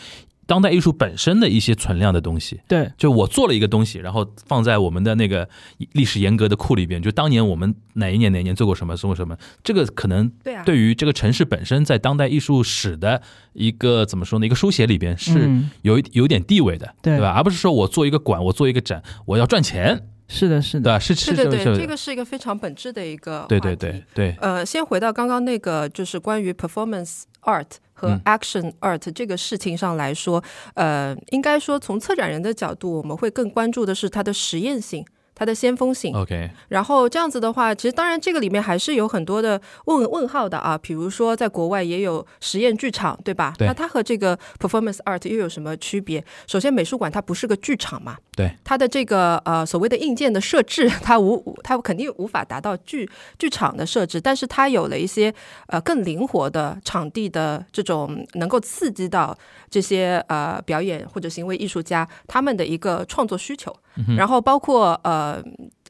[0.47, 5.49] 当代艺术本身的一些存量的东西，对，就我做了一个东西，然后放在我们的那个
[5.93, 7.03] 历史严格的库里边。
[7.03, 13.21] 就当年我们哪一年哪一年做过什么，做过什么，这个可能对啊，对于这个城市本身在当代艺术史的
[13.55, 14.47] 一个怎么说呢？
[14.47, 17.33] 一个书写里边是嗯有一有点地位的，对吧？
[17.33, 20.99] 而不是说我做一个馆，我做一个展，我要赚钱，是的，是的，对吧？
[20.99, 27.67] 是是对对对，是是这个是一个非常本质的一个对对对对，呃，先回到刚刚那个，就是关于 performance art
[27.97, 30.45] 和嗯 action art 这个事情上来说，
[30.75, 35.05] 呃，应该说从策展人的角度，我们会更关注的是它的实验性。
[35.39, 43.53] 它的先锋性，OK，然后这样子的话，其实当然这个里面还是有很多的问问号的啊，比如说在国外也有实验剧场，对吧？
[43.59, 43.67] 对。
[43.69, 46.25] 那它和这个 performance art 又有什么区别？
[46.47, 53.07] 首先，美术馆它不是个剧场嘛，对，它的这个呃所谓的硬件的设置， 它无它肯定无法达到剧
[53.39, 55.33] 剧场的设置，但是它有了一些
[55.67, 59.37] 呃更灵活的场地的这种能够刺激到
[59.69, 63.75] 这些呃表演或者行为艺术家他们的一个创作需求，
[64.17, 65.43] 然后包括呃。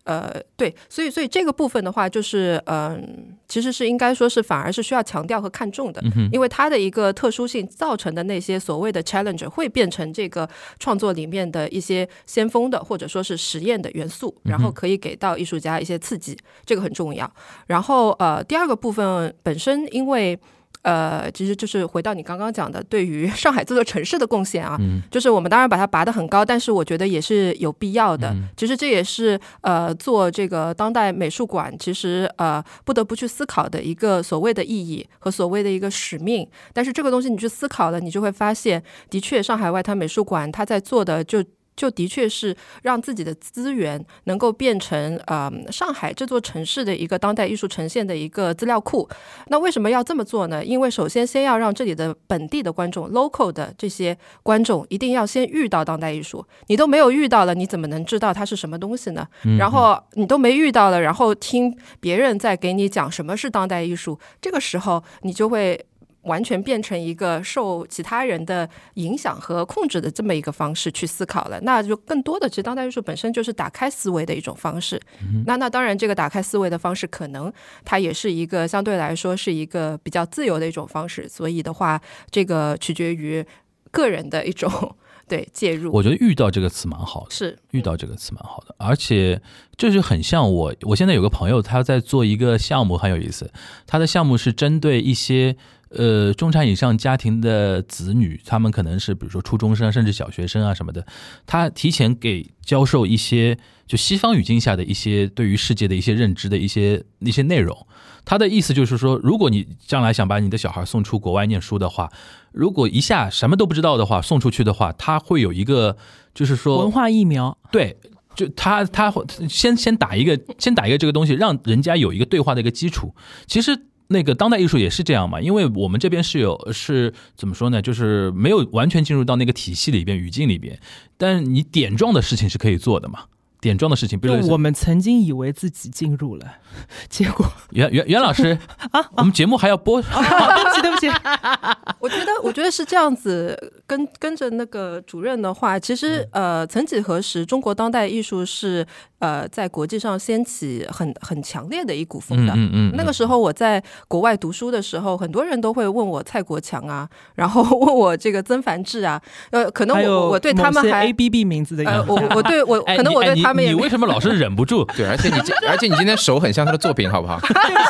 [0.07, 6.01] 呃，对，所以所以这个部分的话，就是嗯、其实是应该说是反而是需要强调和看重的，
[6.31, 10.49] 因为它的一个特殊性造成的那些所谓的 challenge 会变成这个
[10.79, 17.29] 创作里面的一些先锋的或者说是实验的元素，然后可以给到艺术家一些刺激，这个很重要。
[17.67, 20.39] 然后呃，第二个部分本身因为。
[20.87, 24.79] 呃，其实就是回到你刚刚讲的，对于 上海这座城市的贡献啊，
[25.11, 28.33] 就是我们当然把它拔得很高，但是我觉得也是有必要的。
[28.57, 36.49] 其实这也是呃做这个当代美术馆，其实呃不得不去思考的一个所谓的意义和所谓的一个使命。
[36.73, 38.81] 但是这个东西你去思考了，你就会发现，
[39.11, 41.45] 的确上海外滩美术馆它在做的就。
[41.77, 49.09] 就的确是让自己的资源能够变成呃上海这座城市的一个当代艺术呈现的一个资料库。
[49.49, 50.65] 那为什么要这么做呢？
[50.65, 59.29] 因为首先先要让这里的本地的观众 local 的这些观众一定要先遇到当代艺术，你都没有遇到了，你怎么能知道它是什么东西呢？
[59.59, 65.87] 然后你都没遇到了，然后听别人在给你讲什么是当代艺术，这个时候你就会。
[66.27, 75.01] 完全变成一个受其他人的影响和控制的这么一个方式去思考了，那就更多的其实当代艺术本身就是打开思维的一种方式。
[75.47, 77.53] 那那当然，这个打开思维的方式，可能
[77.85, 81.29] 它也是一个相对来说是一个比较自由的一种方式。
[81.29, 82.01] 所以的话，
[82.31, 83.45] 这个取决于
[83.91, 84.71] 个人的一种
[85.29, 85.93] 对介入。
[85.93, 87.31] 我觉得“遇到”这个词蛮好的。
[87.31, 89.41] 是遇到这个词蛮好的，而且
[89.77, 90.75] 就是很像我。
[90.83, 93.51] 我现在有个朋友，他在做一个项目，很有意思。
[93.87, 95.57] 他的项目是针对一些
[95.91, 101.07] 呃中产以上家庭的子女，他们可能是比如说初中生甚至小学生啊什么的，
[101.47, 103.57] 他提前给教授一些
[103.87, 107.87] 就西方语境下的一些对于世界的一些认知的一些一些内容。
[108.25, 112.11] 他的意思就是说，如果你将来想把你的小孩送出国外念书的话，
[112.51, 115.97] 如果一下什么都不知道的话，送出去的话，他会有一个
[116.35, 117.97] 就是说文化疫苗，对，
[118.35, 123.15] 就他他会先先打一个先打一个这个东西，让人家有一个对话的一个基础。
[123.47, 130.79] 其实那个当代艺术也是这样嘛，因为我们这边是有是怎么说呢，就是没有完全进入到那个体系里边语境里边，
[131.17, 133.25] 但你点状的事情是可以做的嘛。
[133.59, 136.47] 点状的事情，比如我们曾经以为自己进入了，
[137.09, 138.57] 结果袁袁袁老师
[138.93, 141.09] 啊，我们节目还要播，对不起对不起，
[141.99, 148.87] 我觉得我觉得是这样子，跟跟着那个主任的话，其实呃，曾几何时，中国当代艺术是
[149.19, 152.53] 呃在国际上掀起很很强烈的一股风的。
[152.55, 164.85] 嗯嗯，那个时候我在国外读书的时候，很多人都会问我蔡国强啊，然后 问我这个曾梵志啊，呃，可能我我对他们还 A B B 名字的，呃，我我对我可能我对他们也你为什么老是忍不住？
[164.97, 167.39] 对，而且你而且你今天手很像他的作品，好不好？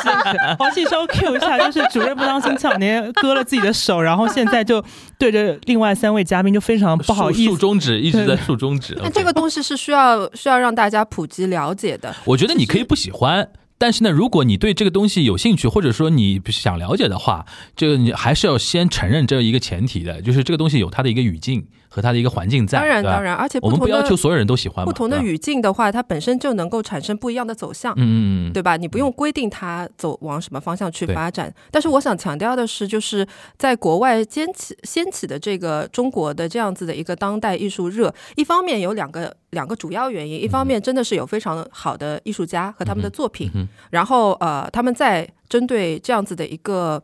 [0.57, 4.83] 黄信稍 Q 一下，就是主任不当心，巧年割了自己的手，然后现在就
[5.17, 8.97] 对着另外三位嘉宾就非常不好意思，竖中指一直在竖中指。
[9.01, 12.15] 那这个东西是需要需要让大家普及了解的。
[12.25, 13.49] 我觉得你可以不喜欢，
[13.79, 21.65] 但是呢，如果你对这个东西有兴趣，或者说你想了解的话，这个你还是要先承认这一个前提的，就是这个东西有它的一个语境。
[21.89, 24.85] 和它的一个环境在，当然当然，而且我们不要求所有人都喜欢。
[24.85, 28.77] 不同的语境的话，它本身就能够产生不一样的走向，嗯嗯，对吧？
[28.77, 31.53] 你不用规定它走往什么方向去发展。
[31.71, 33.25] 但是我想强调的是，就是
[33.57, 43.49] 在国外掀起掀起的这个中国的这样子的一个当代艺术热，一方面有两个两个主要原因，一方面真的是有非常好的艺术家和他们的作品，
[43.89, 47.01] 然后呃，他们在针对这样子的一个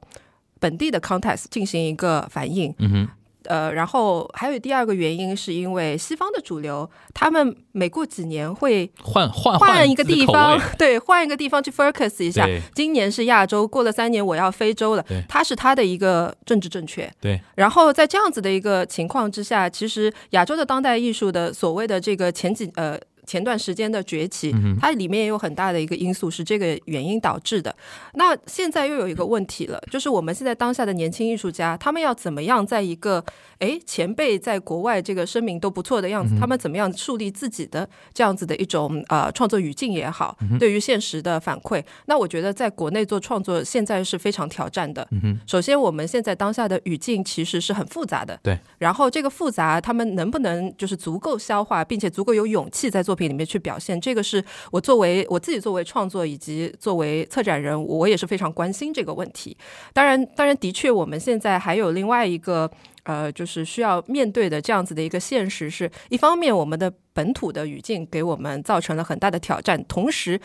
[0.60, 3.08] 本地的 context 进行一个反应，嗯哼。
[3.46, 12.48] 呃，然后还有第二个原因，是因为西方的主流，他们每过几年会换换换一个地方， 对，换一个地方去 focus 一下。
[12.74, 17.12] 今年是亚洲，过了三年我要非洲了，它是它的一个政治正确。
[17.22, 17.40] 对。
[17.56, 23.00] 然后在这样子的一个情况之下，其实亚洲的当代艺术的所谓的这个前几呃。
[23.26, 27.74] 前段时间的崛起，它里面也有很大的一个因素是这个原因导致的。
[28.14, 33.24] 那现在又有一个问题了，就是我们现在当下的年轻艺术家，他们要怎么样在一个
[33.60, 41.82] 哎前辈在国外这个声名都不错的样子，他们怎么样树立自己的这样子的一种呃创作语境也好，对于现实的反馈？
[42.08, 45.08] 那我觉得在国内做创作现在是非常挑战的。
[45.48, 48.38] 首先，我们现在当下的语境其实是很复杂的。
[48.44, 48.60] 对。
[48.78, 53.13] 然后这个复杂，他们能不能就是足够消化，并且足够有勇气在做？
[53.14, 59.56] 作品里面去表现，这个是我作为我自己作为创作以及作为策展人，我也是非常关心这个问题。
[59.94, 62.68] 当然，当然，的确，我们现在还有另外一个
[63.04, 70.42] 呃，就是需要面对的这样子的一个现实，是一方面我们的本土的语境给我们造成了很大的挑战，同时。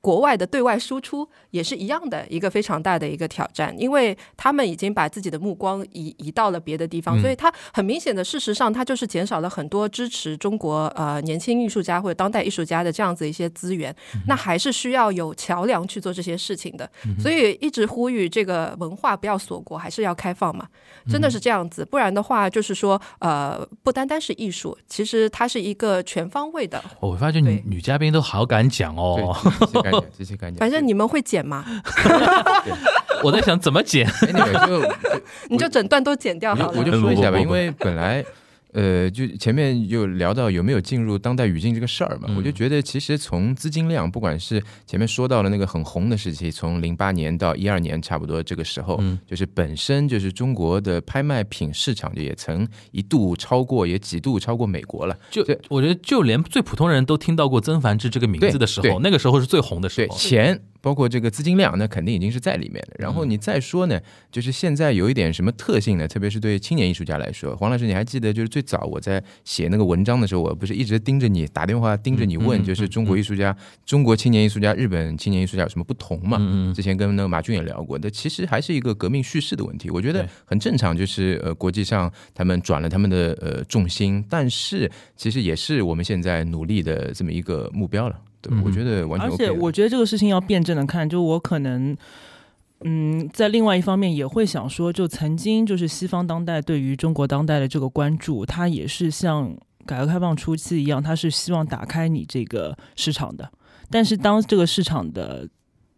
[0.00, 13.94] 国外的对外输出也是一样的一个非常大的一个挑战，因为他们已经把自己的目光移移到了别的地方，所以它很明显的，事实上它就是减少了很多支持中国呃年轻艺术家或者当代艺术家的这样子一些资源。
[14.26, 20.66] 那还是需要有桥梁去做这些事情的，所以一直呼吁这个文化不要锁国，还是要开放嘛，
[21.08, 26.82] 真的是这样子，不然的话就是说呃不单单是艺术，其实它是一个全方位的。
[27.00, 29.36] 我发现女女嘉宾都好敢讲哦。
[30.16, 31.64] 这些概念，反正你们会剪吗？
[33.22, 34.06] 我在想怎么剪，
[34.66, 34.82] 就
[35.50, 36.78] 你就整段都剪掉好了。
[36.78, 38.24] 我就说一下吧，因为本来。
[38.72, 55.16] 呃，就前面又聊到有没有进入当代语境这个事儿嘛，我就觉得其实从资金量，不管是前面说到了那个很红的时期，从零八年到一二年差不多这个时候，就是本身就是中国的拍卖品市场就也曾一度超过，也几度超过美国了。
[55.30, 60.16] 就我觉得就连最普通人都听到过曾梵志这个名字的时候，那个时候是最红的时候。
[60.16, 60.60] 钱。
[60.80, 62.96] 包括这个资金量，那肯定已经是在里面的。
[62.98, 64.00] 然后你再说呢，
[64.30, 66.08] 就是现在有一点什么特性呢？
[66.08, 76.38] 特别是对青年艺术家来说，黄老师，你还记得就是最早我在写那个文章的时候，我不是一直盯着你打电话盯着你问，就是中国艺术家、中国青年艺术家、日本青年艺术家有什么不同嘛？
[76.74, 79.90] 之前跟那个马俊也聊过，那其实还是一个革命叙事的问题。
[79.90, 88.18] 我觉得很正常，就是呃，国际上他们转了他们的呃重心，但是其实也是我们现在努力的这么一个目标了。
[88.40, 89.30] 对，我觉得完全。
[89.30, 91.96] 而且我觉得这个事情要辩证的看，就我可能，
[92.80, 103.50] 嗯，在另外一方面也会想说，就曾经就是西方当代对于中国当代的这个关注，它也是像改革开放初期一样，它是希望打开你这个市场的。
[103.90, 105.48] 但是当这个市场的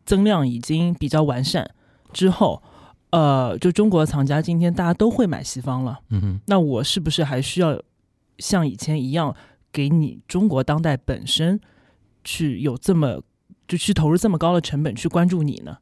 [0.05, 1.71] 增量已经比较完善
[2.13, 2.63] 之后，
[3.11, 7.81] 呃，就中国藏家今天大家都会买西方了，嗯哼，那我是不是还需要
[8.39, 9.37] 像以前一样，
[9.71, 11.61] 给你中国当代本身
[12.25, 13.23] 去有这么
[13.67, 15.79] 就去投入这么高的成本去关注你呢？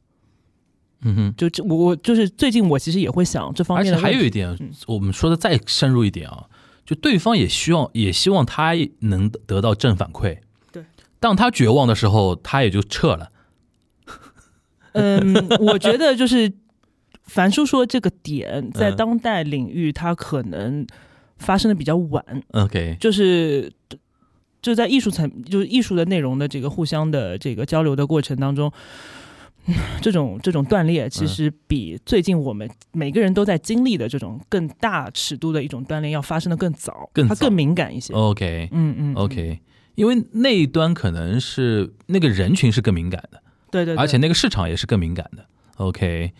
[1.01, 1.33] 嗯哼。
[1.37, 6.45] 就这我我就是最近我其实也会想这方而且面的问题，还有一点嗯，我们说的再深入一点啊，
[6.85, 10.39] 就对方也希望也希望他能得到正反馈。
[10.71, 10.85] 对，
[11.19, 13.31] 当他绝望的时候，他也就撤了。
[14.93, 16.51] 嗯，我觉得就是
[17.23, 20.85] 樊叔说这个点在嗯当代领域，它可能
[21.37, 23.71] 发生的比较晚，OK，就是
[24.61, 28.71] 就在艺术层，就是艺术的内容的这个互相的这个交流的过程当中。
[29.67, 38.11] 嗯这种这种断裂，其实比最近我们每个人都在经历的这种更大尺度的一种断裂要发生的更早，更早它更敏感一些。
[38.11, 39.59] OK 嗯嗯 OK，
[39.93, 43.39] 因为那一端可能是那个人群是更敏感的，
[43.69, 45.45] 对对对，而且那个市场也是更敏感的。
[45.77, 46.33] OK，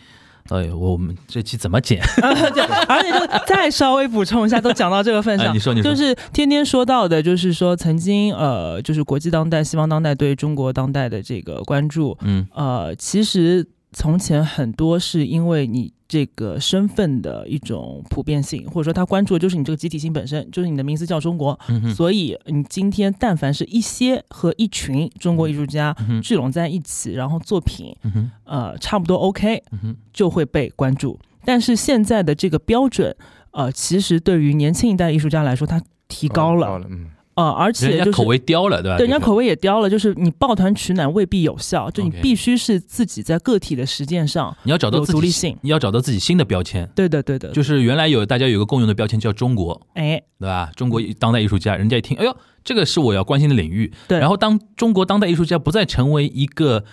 [0.52, 2.02] 哎呦，我们这期怎么剪？
[2.54, 5.90] 对，而且就再稍微补充一下，都讲到这个份上，哎你说你说。
[5.90, 12.46] 就是天天说到的，就是说曾经呃，就是国际当代、西方当代对中国当代的这个关注，嗯。
[12.54, 31.20] 呃，其实从前很多是因为你这个身份的一种普遍性，或者说他关注的就是你这个集体性本身，就是你的名字叫中国，嗯，所以你今天但凡是一些和一群中国艺术家聚拢在一起，然后作品嗯，呃差不多 OK，嗯，就会被关注。
[31.44, 33.16] 但是现在的这个标准，
[33.52, 38.98] 呃，其实对于年轻一代艺术家来说，它提高了，高了，嗯，呃，而且就是家口味刁了，对吧？
[38.98, 45.58] 对人家口味也刁了，就是你抱团取暖未必有效，就你必须是自己在个体的实践上你要找到独立性。
[45.62, 46.88] 你要找到自己新的标签。
[46.96, 50.70] 对的，对的，就是原来有大家有一个共用的标签叫中国，哎，对吧？
[50.76, 53.92] 中国当代艺术家，人家一听，哎呦，这个是我要关心的领域。
[54.08, 56.84] 对然后当中国当代艺术家不再成为一个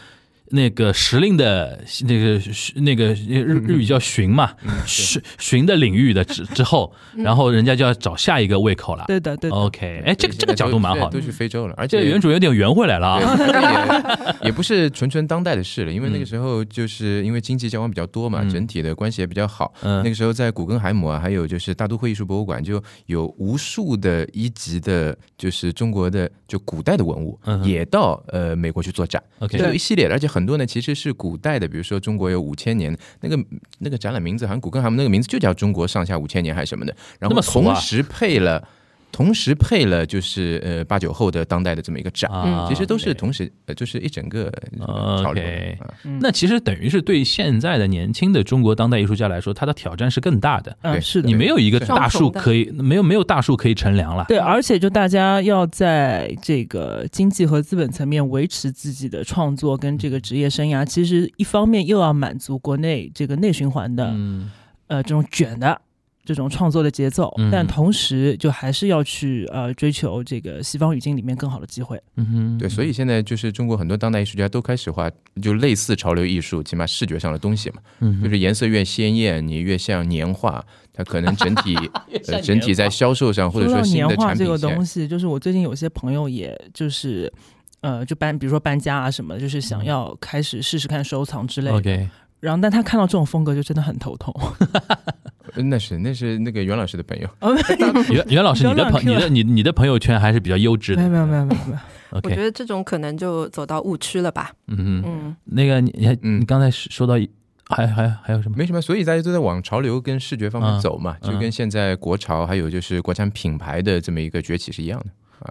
[0.50, 2.40] 那个时令的那个
[2.76, 4.52] 那个日日语叫巡嘛，
[4.86, 9.04] 巡巡的领域的之之后，然后人家就要找下一个胃口了。
[9.06, 9.56] 对的，对的。
[9.56, 14.38] OK，哎，这个这个角度蛮好的都，去非洲了，而且原主有点圆回来了对， 啊。
[14.40, 19.72] 也也不是纯纯当代的事了，因为那嗯个时候就是因为经济交往比较多嘛，嗯整体的关系也比较好。
[19.82, 29.22] 嗯那个时候在古根海姆啊，还有就是大都会艺术博物馆，就有无数的一级的，就是中国的就古代的文物，嗯也到呃美国去做展。
[29.40, 33.38] OK，就有一系列的，而且很多呢其实是古代的，比如说中国有五千年，那个
[33.78, 38.66] 那个展览名字好像古根海姆那个名字就叫中国上下五千年还是什么的，然后同时配了。
[39.10, 45.42] 同时配了就是呃八九后的当代的这么一个展，啊其实都是同时呃就是一整个呃潮流
[46.20, 50.76] 那其实等于是对现在的年轻的中国当代艺术家来说，他的挑战是更大的。
[50.82, 51.00] 嗯，对。
[51.00, 51.26] 是的。
[51.26, 54.24] 你，没有一个大树可以，没有没有大树可以乘凉了。
[54.28, 64.50] 对，而且就大家要在这个经济和资本层面维持自己的创作跟这个职业生涯，其实一方面又要满足国内这个内循环的、嗯。
[64.88, 65.78] 呃这种卷的
[66.28, 67.50] 这种创作的节奏，嗯。
[67.50, 71.98] 但同时就还是要去呃追求这个西方语境里面更好的机会。
[72.16, 75.10] 嗯哼，对，所以现在就是中国很多当代艺术家都开始画，
[75.40, 80.62] 就类似潮流艺术，起码视觉上的东西嘛，嗯就是颜色越鲜艳，你越像年画，
[80.92, 81.74] 它可能整体
[82.28, 87.32] 呃整体在销售上或者说新的年画这产品线个东西，就是我最近有些朋友，也就是
[87.80, 91.76] 呃，就搬，比如说搬家啊什么的，就是想要开始试试看收藏之类的。
[91.78, 92.08] OK，
[92.40, 94.34] 然后，但他看到这种风格就真的很头痛。
[95.54, 97.28] 呃那是那是那个袁老师的朋友，
[98.10, 101.08] 袁袁老师，你的朋你的你你的朋友圈还是比较优质的。
[101.08, 104.52] 没有没有没有没有没有， 我觉得这种可能就走到误区了吧。
[104.68, 107.28] 嗯哼，嗯，那个你你还刚才说到一
[107.64, 108.56] 还还还有什么？
[108.56, 115.06] 没什么，所以大家都在往潮流跟视觉方面嗯走嘛，嗯就跟现在国潮还有就是国产品牌的这么一个崛起是一样的。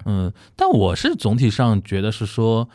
[0.06, 2.68] 嗯，但我是总体上觉得是说，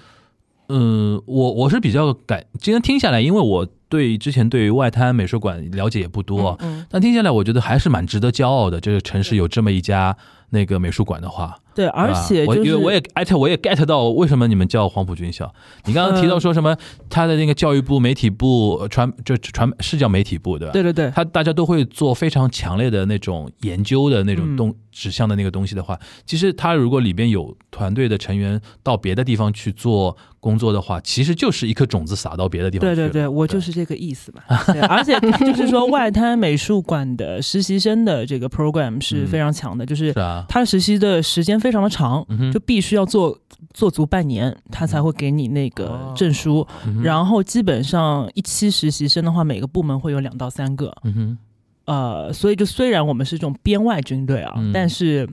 [0.68, 8.80] 嗯，我我是比较感，今天听下来，因为我对之前对于外滩美术馆了解也不多，嗯，但听下来我觉得还是蛮值得骄傲的。
[8.80, 10.16] 这个城市有这么一家
[10.52, 15.50] 那个美术馆的话，对，而且就是我因为我也艾特我也 get 到为什么你们叫黄埔军校。
[15.86, 16.76] 你刚刚提到说什么，
[17.08, 20.72] 他的那个教育部、媒体部、呃传就传是叫媒体部对吧？
[20.72, 32.94] 对对对，他大家都会做非常强烈的那种研究的那种嗯东指向的那个东西的话，其实他如果里边有团队的成员到别的地方去做工作的话，其实就是一颗种子撒到别的地方去。
[32.94, 34.42] 对对对，我就是这个意思嘛。
[34.66, 43.38] 对，而且就是说，外滩美术馆的实习生的这个 program 是 非常强的，就是是啊，他实习的时间非常的长，嗯就必须要做
[43.72, 46.66] 做足半年，他才会给你那个证书。
[46.86, 50.94] 嗯然后基本上一期实习生的话，每个部门会有两到三个。
[51.04, 51.38] 嗯哼。
[51.84, 54.70] 呃，所以就虽然我们是这种编外军队啊，嗯。
[54.72, 55.28] 但是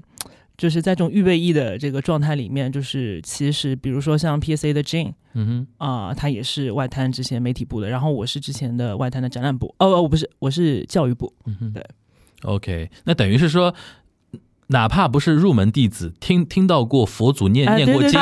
[0.58, 11.86] 就是在这种预备役的这个状态里面，就是其实比如说像 PSA 的 Jane 嗯啊、他也是外滩之前媒体部的，然后我是之前的外滩的展览部，哦哦，我不是，我是教育部，嗯哼，对
[12.42, 13.74] ，OK，那等于是说。
[14.72, 18.20] 哪怕不是入门弟子，听听到过佛祖念哎念过经，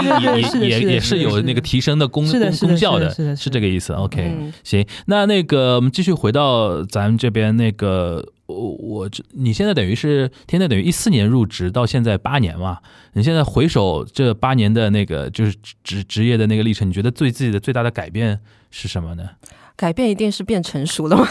[0.62, 3.92] 也也也是有那个提升的功功功效的是是这个意思。
[3.94, 12.78] OK，嗯行，那那个我们继续回到咱们这边那个，我我这你现在等于是现在等于一四年入职到现在八年嘛？
[13.14, 18.40] 你现在回首这八年的那个就是职职职业的那个历程，你觉得对自己的最大的改变
[18.72, 19.30] 是什么呢？
[19.76, 21.28] 改变一定是变成熟了吗？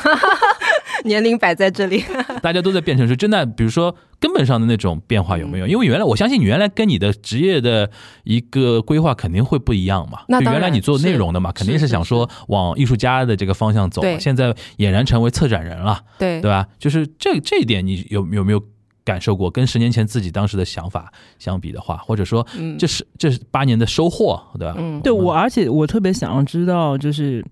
[1.05, 2.03] 年龄摆在这里，
[2.43, 5.67] 大家都在变成是真的，比如说根本上的那种变化有没有？
[5.67, 7.91] 因为原来我相信你原来跟你的职业的
[8.25, 10.19] 一个规划肯定会不一样嘛。
[10.21, 14.01] 就那原来你做内容的嘛，肯定是想说往艺术家的这个方向走。
[14.03, 16.03] 对现在俨然成为策展人了。
[16.19, 16.67] 对对吧？
[16.79, 18.63] 就是这这一点，你有有没有
[19.05, 19.51] 感受过？
[19.51, 24.75] 跟十年前自己当时的想法相比的话，或者说，嗯这是这是八年的收获，对吧？
[24.79, 27.45] 嗯对我，而且我特别想要知道，就是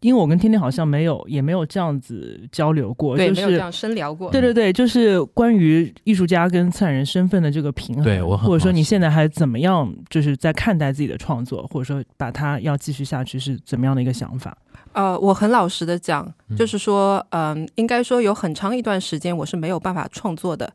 [0.00, 4.30] 因为我跟天天好像没有也没有这样子交流过，对，就是没有这样深聊过。
[4.30, 14.56] 对对对，就是关于艺术家跟策展人身份的这个平衡，对我很或者说你现在还怎么样，就是在看待自己的创作，或者说把它要继续下去是怎么样的一个想法？
[14.92, 20.72] 呃，我很老实的讲，嗯就是说，嗯、应该说有很长一段时间我是没有办法创作的，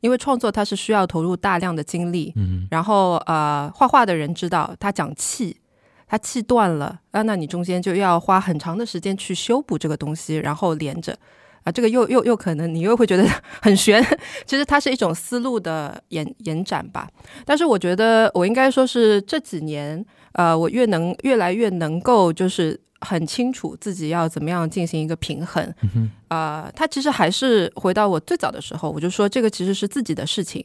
[0.00, 5.56] 因为创作它是需要投入大量的精力，嗯然后呃，画画的人知道他讲气，
[6.12, 11.16] 他气断了啊，那你中间就要花很长的时间去修补这个东西，然后连着。
[11.64, 13.26] 啊，这个又又又可能你又会觉得
[13.62, 14.04] 很悬，
[14.44, 17.08] 其实它是一种思路的延延展吧。
[17.46, 25.64] 但是我觉得我应该说是这几年，呃，我越能越来越能够就是很清楚自己要怎么样进行一个平衡。
[25.80, 30.62] 嗯哼呃，它其实还是回到我最早的时候，我就说这个其实是自己的事情，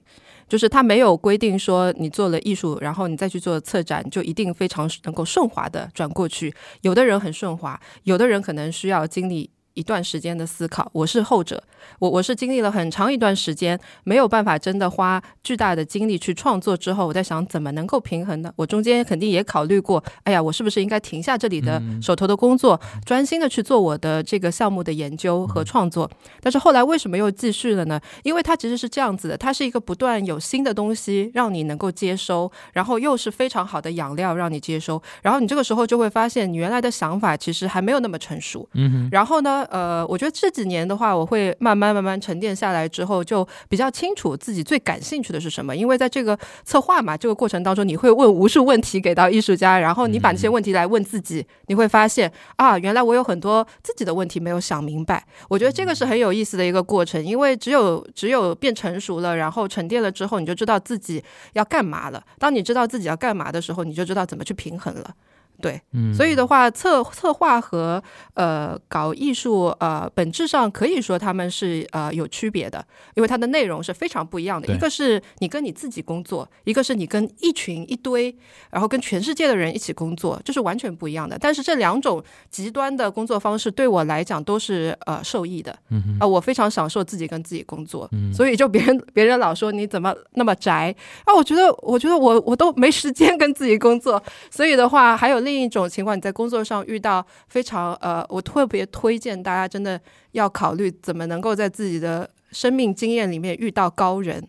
[0.47, 6.53] 就是他没有规定说你做了艺术，然后你再去做策展，就一定非常能够顺滑的转过去。
[6.81, 9.49] 有的人很顺滑，有的人可能需要经历。
[9.77, 11.61] 一段时间的思考，我是后者，
[11.99, 18.51] 我我是经历了很长一段时间，没有办法真的花巨大的精力去创作之后，我在想怎么能够平衡呢？
[18.55, 26.09] 我中间肯定也考虑过，哎呀，我是不是应该停下这里的手头的工作，专心的去做我的这个项目的研究和创作？
[26.41, 28.01] 但是后来为什么又继续了呢？
[28.23, 38.67] 因为它其实是这样子的，它是一个不断有新的东西让你能够接收，然后又是非常好的养料让你接收，然后你这个时候就会发现你原来的想法其实还没有那么成熟。
[38.73, 45.75] 嗯，然后呢，呃，我觉得这几年的话，我会慢慢慢慢沉淀下来之后，就比较清楚自己最感兴趣的是什么。
[45.75, 55.25] 因为在这个策划嘛，这个过程当中，你会问无数问题给到艺术家，然后你把这些问题来问自己，你会发现啊，原来我有很多自己的问题没有想明白。
[55.49, 61.23] 我觉得这个是很有意思的一个过程，因为只有只有变成熟了，然后沉淀了之后，你就知道自己
[61.53, 62.23] 要干嘛了。
[62.39, 65.13] 当你知道自己要干嘛的时候，你就知道怎么去平衡了。
[65.61, 68.01] 对，嗯所以的话，策策划和
[68.35, 72.85] 呃搞艺术呃本质上可以说他们是呃有区别的，
[73.15, 74.67] 因为它的内容是非常不一样的。
[74.73, 78.35] 一个是你跟你自己工作，一个是你跟一群一堆，
[78.69, 81.37] 然后跟全世界的人一起工作，这是完全不一样的。
[81.39, 85.77] 但是这两种极端的工作方式对我来讲都是呃受益的。
[86.19, 90.93] 啊、我非常享受自己跟自己工作，嗯所以就别人别人老说你怎么那么宅
[91.25, 94.21] 啊，我觉得我觉得我我都没时间跟自己工作，
[94.51, 99.99] 所以的话还有另一种情况，你在工作上遇到非常呃，我特别推荐大家真的
[100.33, 104.45] 要考虑怎么能够在自己的生命经验里面遇到高人，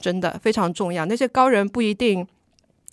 [0.00, 1.04] 真的非常重要。
[1.04, 2.26] 那些高人不一定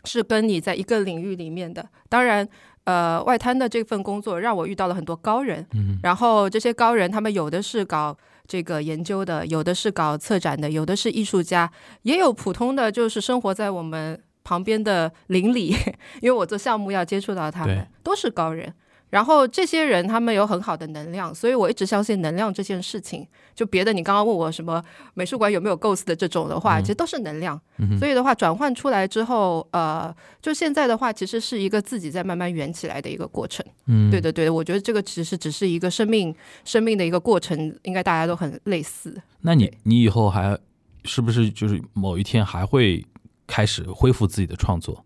[0.04, 2.48] 是跟你在一个领域里面的，当然。
[2.88, 8.18] 呃，外滩的这份工作让我遇到了很多高人，嗯然后这些高人他们有的是搞
[8.48, 11.70] 这个研究的，有的是搞策展的，有的是艺术家，
[12.04, 14.18] 也有普通的就是生活在我们
[14.48, 15.76] 旁边的邻里，
[16.24, 18.74] 因为我做项目要接触到他们，都是高人。
[19.10, 23.26] 然后这些人他们有很好的能量，所以我一直相信能量这件事情。
[23.56, 24.82] 就别的，你刚刚问我什么
[25.16, 27.60] 美术馆有没有 ghost 的这种的话，嗯其实都是能量。
[27.78, 33.66] 嗯所以的话，转换出来之后，呃，就现在的话，其实是一个自己在慢慢圆起来的一个过程。
[33.88, 36.34] 嗯对对对，我觉得这个其实只是一个生命
[36.64, 39.20] 生命的一个过程，应该大家都很类似。
[39.42, 40.58] 那你你以后还
[41.06, 43.04] 是不是就是某一天还会
[43.48, 45.04] 开始恢复自己的创作？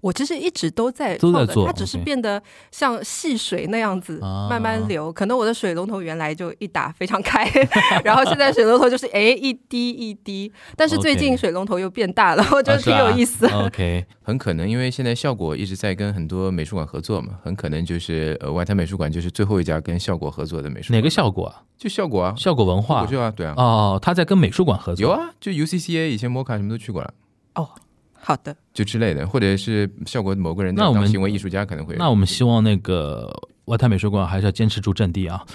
[0.00, 2.40] 我其实一直都在都在做它只是变得
[2.70, 5.12] 像细水那样子啊慢慢流。
[5.12, 7.44] 可能我的水龙头原来就一打非常开，
[8.04, 13.48] 然后现在水龙头就是哎一滴一滴，但是最近水龙头又变大了，我觉得挺有意思。
[13.48, 21.00] OK，很可能因为现在效果一直在跟很多美术馆合作嘛，很可能就是呃外滩美术馆就是最后一家跟效果合作的美术馆。
[21.00, 21.62] 哪个效果啊？
[21.76, 25.02] 就效果啊，效果文化我就啊，对啊，哦，他在跟美术馆合作。
[25.02, 27.12] 有，啊，就 UCCA 以前摩卡什么都去过了。
[27.54, 31.94] 好的，就之类的，或者是效果某个人那我们当行为艺术家可能会。
[31.98, 33.30] 那我们希望那个
[33.66, 35.44] 外滩美术馆还是要坚持住阵地啊。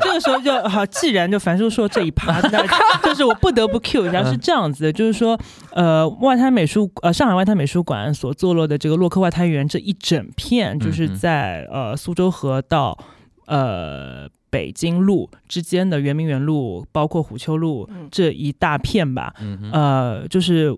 [0.00, 2.66] 这个时候就好，既然就樊叔说这一趴， 那
[3.02, 5.38] 就是我不得不 Q 一下，是这样子的，就是说，
[5.72, 12.96] 呃，外滩美术呃上海外滩美术馆所坐落的这个洛克外滩园这一整片，就是在呃苏州河到
[13.44, 18.06] 呃北京路之间的圆明园路，包括虎丘路嗯。
[18.10, 20.76] 这一大片吧，嗯，呃，就是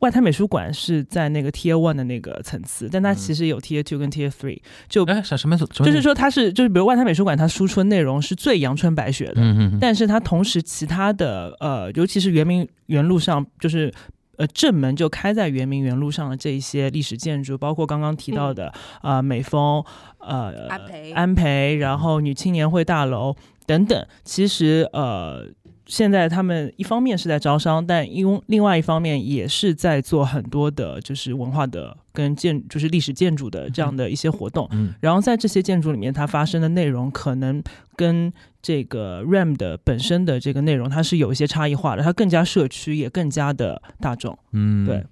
[0.00, 5.56] 外滩美术馆是在那个 Tier One 的那个层次，但它其实有 Tier Two 跟 Tier Three，就哎，什什么？
[5.56, 5.86] 什么？
[5.86, 13.92] 就是，说它是就是比如外滩美术馆，它输出的内容是最阳春白雪的，嗯嗯嗯，但是它同时其他的呃，尤其是圆明园路上，就是
[14.36, 18.72] 呃正门就开在圆明园路上的这一些历史建筑，包括刚刚提到的
[19.02, 19.84] 呃美丰、
[20.18, 23.34] 呃安培安培，然后女青年会大楼
[23.66, 25.46] 等等，其实呃。
[25.88, 34.66] 现在他们一方面是在招商，但因另外一方面也是在做很多的，就是文化的跟建，就是历史建筑的这样的一些活动。
[34.72, 37.62] 嗯然后在这些建筑里面，它发生的内容可能
[37.94, 38.32] 跟
[38.62, 44.36] 这个 RAM 的本身的这个内容，它是有一些差异化的，它更加社区，也更加的大众。
[44.52, 45.04] 嗯，对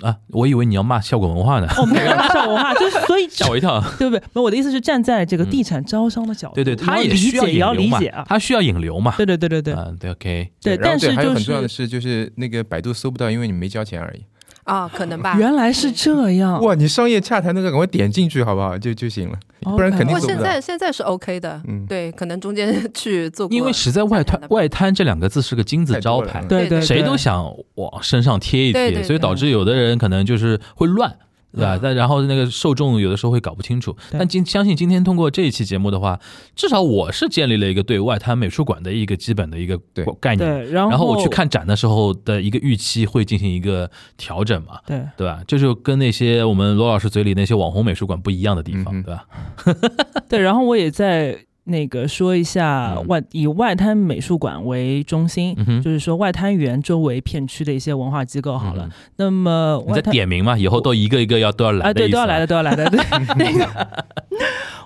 [0.00, 3.82] 啊，我以为你要骂效果文化呢， 哦，没有效果文化，就是所以吓我一跳。
[3.98, 4.22] 对不对？
[4.32, 8.24] 那我的意思是站在这个地产招商的角度，对对，他也需要，也要引流嘛理解啊。
[8.28, 9.14] 他需要引流嘛。
[9.16, 14.24] 对对对对对嗯，对，OK，对，但是就很重要的是是，就是那个百度搜不到，因为你没交钱而已。
[14.64, 15.34] 啊，可能吧。
[15.38, 18.78] 原来是这样，哇，你商业洽谈那个赶快点进去好不好？
[18.78, 20.50] 就就行了，不然肯不过现定搜不到。
[20.50, 27.44] 在现在是 OK 的，嗯对，可能中间 去做过，因为实在外滩外滩这两个字是个金字招牌对对，谁都想
[27.74, 31.12] 往身上贴一贴，对对所以导致有的人可能就是会乱。
[31.52, 31.80] 对吧嗯？
[31.82, 33.96] 但然后那个受众有的时候会搞不清楚。
[34.10, 36.18] 但今相信今天通过这一期节目的话，
[36.56, 40.48] 至少我是建立了一个对外滩美术馆的一个基本的一个对概念。
[40.48, 45.02] 对，然后然后我去看展的时候的一个预期会进行一个调整嘛，对。
[45.16, 45.40] 对吧？
[45.46, 49.24] 这就跟那些我们罗老师嘴里那些网红美术馆不一样的地方，对吧？
[50.28, 58.84] 对，然后我也在那个说一下嗯外、以外滩美术馆为中心，嗯，就是说外滩园周围片区的一些文化机构好了。
[58.86, 62.88] 嗯那么你在外滩点名嘛，以后都一个一个要都要来啊，对，都要来的，都要来的。
[62.90, 62.98] 对，
[63.36, 64.04] 那个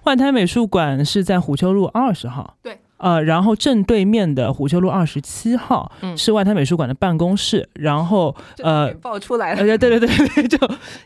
[0.05, 2.57] 外滩美术馆是在虎丘路二十号。
[2.63, 2.79] 对。
[2.99, 10.59] 呃，然后正对面的虎丘路二十七号、嗯是外滩美术馆的办公室，然后呃给爆出来了，呃，对对对对对，就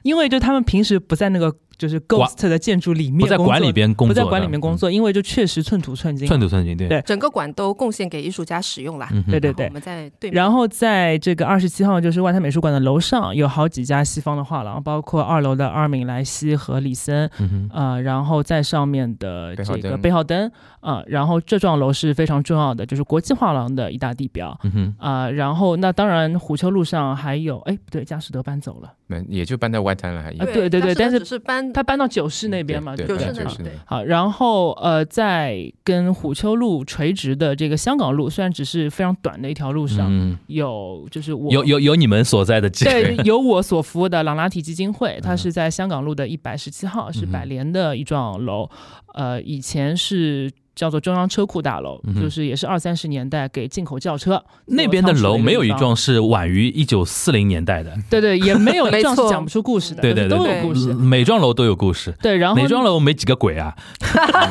[0.03, 6.29] 因为就他们平时不在那个就是 Ghost 的建筑里面工作不在馆里边工作，不在馆里面工作，因为就确实寸土寸金。
[6.29, 6.87] 寸土寸金，对。
[6.87, 7.01] 对。
[7.03, 9.09] 整个馆都贡献给艺术家使用啦。
[9.11, 9.65] 嗯对对对。
[9.65, 20.51] 然后我们在对，然后在这个二十七号，就是外滩美术馆的楼上有好几家西方的画廊，包括二楼的阿尔敏莱西和李森，嗯哼，呃，然后在上面的这个灯背号灯，
[20.81, 24.59] 啊、然后这幢楼是非常重要的，就是国际画廊的一大地标。
[24.65, 33.17] 嗯哼，啊、然后那当然，虎丘路上还有，哎，不对，佳士得搬走了，那也就搬到外滩了，还啊对对对但是是搬他搬到九市那边嘛，对对？
[33.17, 45.39] 九市那对就是对，好，然后呃，在跟虎丘路垂直的这个香港路，虽然只是非常短的一条路上，嗯，有就是我有有有你们所在的机对会， 有我所服务的朗拉提基金会，它嗯。
[45.39, 48.69] 是在香港路的一百十七号，是百联的一幢楼，
[49.15, 50.51] 呃，以前是。
[50.81, 60.95] 叫做中央车库大楼，嗯就是也是二三十年代给进口轿车那边的楼没有一，幢是晚于一九四零年代的，对对，也没有 一幢是讲不出故事的，对对对都有故事。
[60.95, 63.77] 每幢楼都有故事，对，然后每幢楼没几个鬼啊，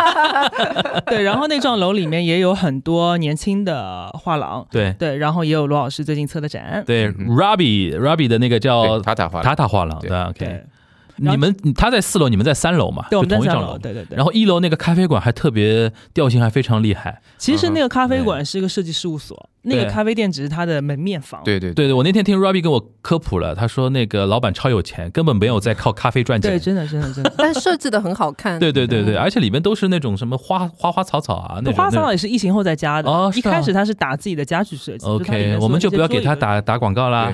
[1.07, 10.63] 对，然后那幢楼里面也有很多年轻的画廊，对对，然后也有罗老师最近策的展，对嗯哼，Robbie Robbie 的那个叫塔塔画塔塔画廊，对对
[11.19, 13.77] 你们他在四楼，你们在三楼嘛，对，我们就在三楼，同一幢楼。
[13.77, 14.15] 对对对。
[14.15, 21.41] 然后一楼那个咖啡馆还特别调性还非常厉害，其实那个咖啡馆是一个设计事务所，那个咖啡店只是他的门面房。
[21.43, 27.33] 对对对对，我那天听 Robbie 跟我科普了，他说那个老板超有钱，根本没有在靠咖啡赚钱对，真的真的真的。
[27.37, 28.59] 但设计的很好看。
[28.59, 33.09] 对对对对，而且里面都是那种什么花花花草草啊，那种花草草也是疫情后在加的。
[33.09, 35.05] 哦一开始他是打自己的家具设计。
[35.05, 37.31] OK，我们就不要给他打打广告啦。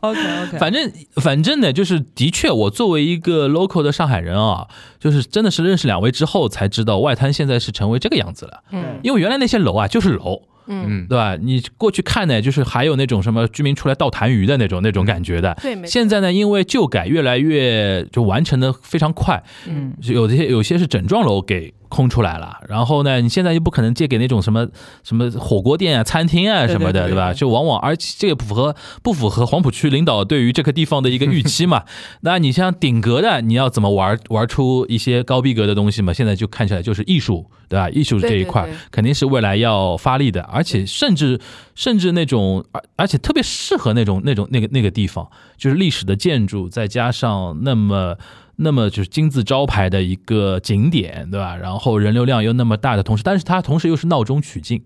[0.00, 0.58] OK OK。
[0.58, 4.66] 反正反正呢，就是的确，我作为一个 local 的上海人啊，
[4.98, 8.62] 就是真的是认识两位之后才知道，外滩现在是成为这个样子了。
[8.72, 10.29] 嗯因为原来那些楼啊就是楼，
[10.70, 11.36] 嗯，嗯，对吧？
[11.36, 15.54] 你过去看呢，就是还有那种什么居民出来倒痰盂的那种那种感觉的。
[15.60, 22.56] 对，现在呢，因为旧改越来越就完成的非常快，嗯，有的些有些是整幢楼给空出来了。
[22.66, 24.66] 然后呢，你现在又不可能借给那种什么
[25.04, 27.34] 什么火锅店啊、餐厅啊什么的，对吧？
[27.34, 31.82] 就往往而且这个不符合不符合黄浦区领导对于这个地方的一个预期嘛。
[32.22, 36.14] 那你像顶格的，你要怎么玩玩出一些高逼格的东西嘛？
[36.14, 37.90] 现在就看起来就是艺术，对吧？
[37.90, 41.38] 艺术这一块肯定是未来要发力的，而且甚至
[41.74, 48.16] 甚至那种而而且特别适合那种那种那个那个地方，就是历史的建筑，再加上那么。
[48.62, 51.56] 那么就是金字招牌的一个景点，对吧？
[51.56, 54.82] 然后人流量又那么大的同时，但是它同时又是闹中取静。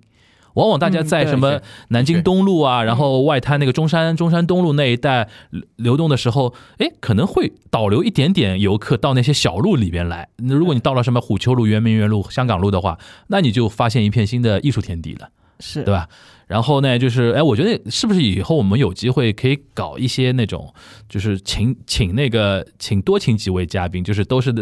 [0.54, 10.28] 往往大家在什么南京东路啊，然后外滩那个中山中山东路那一带流流动的时候，哎，可能会导流一点点游客到那些小路里边来。
[10.36, 12.96] 那如果你到了什么虎丘路、圆明园路、香港路的话，
[13.26, 15.28] 那你就发现一片新的艺术天地了。
[15.58, 16.08] 是对吧？
[16.46, 20.72] 然后呢，就是哎，我觉得是不是以后我们有机会可以搞一些那种，
[21.08, 24.52] 就是请请那个请多请几位嘉宾，就是都是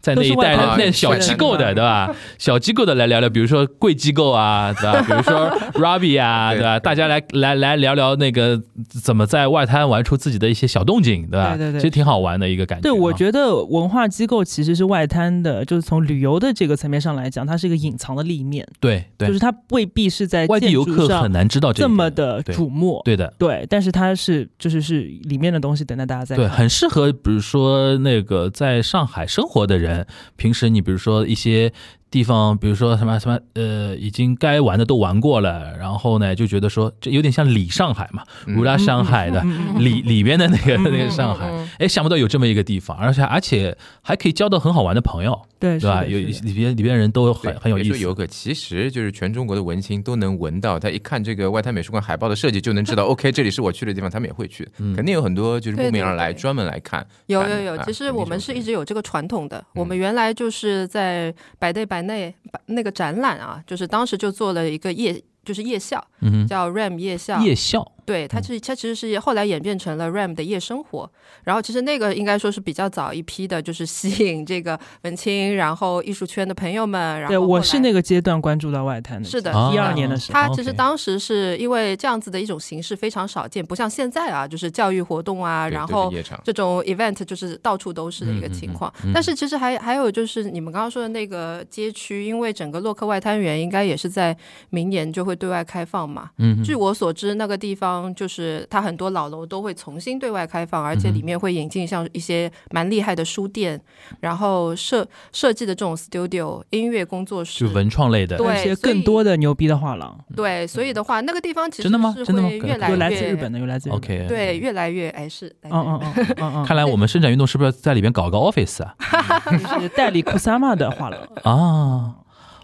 [0.00, 2.14] 在那一带的那小机构的，对吧？
[2.38, 5.00] 小机构的来聊聊，比如说贵机构啊，对吧？
[5.02, 6.78] 比如说 Robbie 啊， 对对吧？
[6.80, 8.60] 大家来来来聊聊那个
[8.90, 11.56] 怎么在外滩玩出自己的一些小动静，对吧？
[11.56, 13.00] 对对对其实挺好玩的一个感觉对，啊。
[13.00, 23.02] 我觉得文化机构其实是外滩的，就是从旅游的这个层面上来讲，它是一个隐藏的立面，对对，就是它未必是在外地建游客很难知道这这么的瞩目。
[23.04, 23.32] 对的。
[23.38, 30.06] 对，但是它是就是是里面的东西，等待大家再对，很适合，比如说那个在上海生活的人，
[30.36, 31.70] 平时你比如说一些
[32.10, 39.42] 地方，比如说什么什么，呃，已经该玩的都玩过了，然后呢就觉得说这有点像里上海嘛，嗯如拉上海的
[39.78, 46.04] 里里边的那个嗯 那个上海哎，想不到有这么一个地方，而且而且还可以交到很好玩的朋友，对，对吧？
[46.04, 48.14] 是的是的有里边里边人都很很有意思游。
[48.14, 54.66] 客，其实就是全中国的文青都能闻到，他一看这个外滩美术馆海报的设计，就能知道， OK，这里是我去的地方，他们也会去。
[54.78, 57.06] 嗯肯定有很多就是慕名而来，对对对专门来看。
[57.26, 59.62] 有有有，啊其实我们是一直有这个传统的。
[59.74, 67.40] 我嗯们原来就是在百代百内百那个展览啊，就是当时就做了一个夜，就是夜校，嗯，叫 RAM 夜校。
[67.40, 71.10] 夜校，对，它其实它其实是后来演变成了 RAM 的夜生活。
[71.44, 77.20] 然后其实那个应该说是比较早一批的，就是吸引这个文青，然后艺术圈的朋友们。
[77.20, 86.12] 然后对，我是那个阶段关注到外滩的，是的啊一二年的时候，它其实当时是因为这样子的一种形式非常少见，不像现在啊，就是教育活动啊，然后
[86.44, 88.90] 这种 event 就是到处都是的一个情况。
[89.04, 94.36] 嗯嗯嗯但是其实还还有就是你们刚刚说的那个街区，因为整个洛克外滩园应该也是在
[94.70, 96.30] 明年就会对外开放嘛。
[96.38, 103.80] 嗯，据我所知，那个地方就是它很多老楼都会重新对外开放，而且里面会引进像一些蛮厉害的书店，
[104.20, 107.74] 然后设设计的这种 studio 音乐工作室就。
[107.74, 112.12] 文创类的，对一些更多的牛逼的画廊，对，所以的话，那个地方其实真的吗？
[112.16, 112.48] 是真的吗？
[112.48, 116.26] 越来越有来自日本的，有来自 OK，对，越来越哎是，嗯嗯嗯
[116.56, 118.94] 嗯 看来我们伸展运动是不是要在里边搞个 office 啊？
[119.74, 122.14] 就是代理库萨玛的画廊，啊，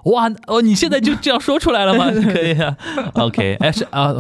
[0.05, 2.10] 哇哦，你现在就这样说出来了吗？
[2.32, 2.76] 可以啊
[3.14, 4.14] ，OK，哎是啊，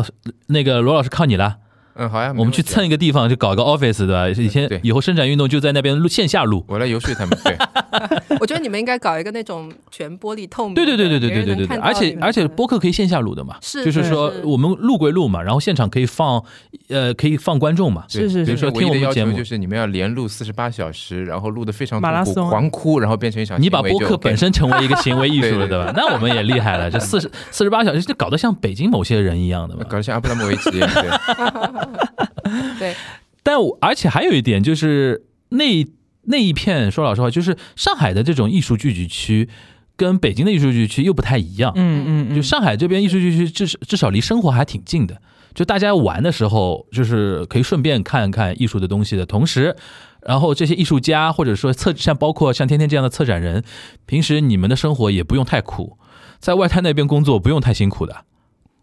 [0.46, 1.58] 那个罗老师靠你了，
[1.96, 4.28] 嗯，好呀，我们去蹭一个地方就搞个 office 对吧？
[4.28, 4.80] 以前对。
[4.82, 6.64] 以后生产运动就在那边录线下录。
[6.68, 7.38] 我来游说他们。
[7.44, 7.56] 对，
[8.40, 16.42] 我觉得你们应该搞一个那种全玻璃透明的，对对对对对对对对对，而且而且播客可以线下录的嘛，是就是说我们录归录嘛，然后现场可以放，
[16.88, 19.32] 呃，可以放观众嘛，是是是比如说听我们节目。
[19.32, 22.48] 求就，是你们要连录四十八小时，然后录的非常痛苦马拉松。
[22.48, 25.84] 狂哭，然后变成一场你把播客本身成为一个行为艺术了，对 对对。
[25.86, 25.92] 吧？
[25.96, 29.84] 那我们也厉害了，这四十四十八小时就搞得像北京某些人一样的嘛。
[29.88, 31.10] 搞得像阿布拉莫维奇一样，对，
[32.78, 32.94] 对
[33.42, 35.86] 但我而且还有一点就是那
[36.22, 39.48] 那一片，说老实话，就是上海的这种艺术聚集区。
[39.96, 45.22] 跟北京的艺术聚集区又不太一样，嗯嗯嗯，就上海这边艺术聚集区至少至少离生活还挺近的，
[45.54, 49.76] 就大家玩的时候，就是可以顺便看看艺术的东西的同时，
[50.22, 53.62] 然后这些艺术家或者说策像包括像天天这样的策展人，
[54.04, 55.96] 平时你们的生活也不用太苦，
[56.40, 58.24] 在外滩那边工作不用太辛苦的，嗯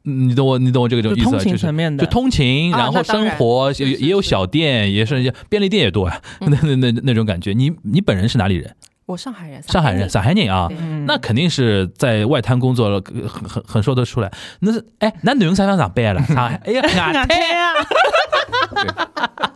[0.03, 7.53] 你懂我你懂我这个就意思就是层面的，就通勤，啊然后生活也也有小店，也是便利店也多呀，嗯那那那那种感觉。
[7.53, 8.75] 你你本人是哪里人？
[9.07, 10.69] 我上海人，上海人，上海人啊
[11.05, 14.31] 那肯定是在外滩工作了，呃很很很说得出来。
[14.61, 16.21] 那是哎，那侬啥地方上班了？
[16.23, 16.61] 上海？
[16.65, 17.27] 哎呀， 外滩
[17.59, 17.73] 啊，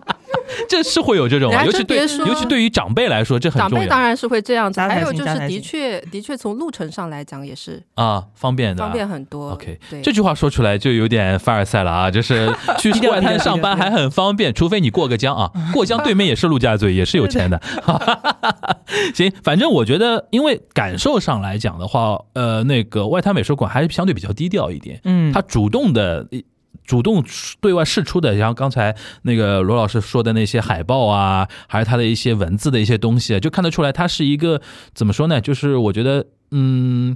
[0.69, 8.87] 这是会有这种啊，尤其对尤其对于长辈来说，这很长重要辈当然是会这样子，还有就是的确的确从路程上来讲也是啊，方便的啊。
[8.87, 9.51] 方便很多。
[9.51, 17.61] OK，这句话说出来就有点凡尔赛了啊，就是 去外滩上班还很方便，除非你过个江啊， 过江对面也是陆家嘴，也是有钱的。
[19.13, 26.25] 行，反正我觉得，因为感受上来讲的话，呃，那个外滩美术馆还是相对比较低调一点，嗯，他主动的。
[26.85, 27.23] 主动
[27.59, 34.61] 对外释出的，像刚才那个罗老师说的那些海报啊，还是他的一些文字的一些东西，就看得出来，他是一个
[34.93, 35.41] 怎么说呢？
[35.41, 37.15] 就是我觉得嗯。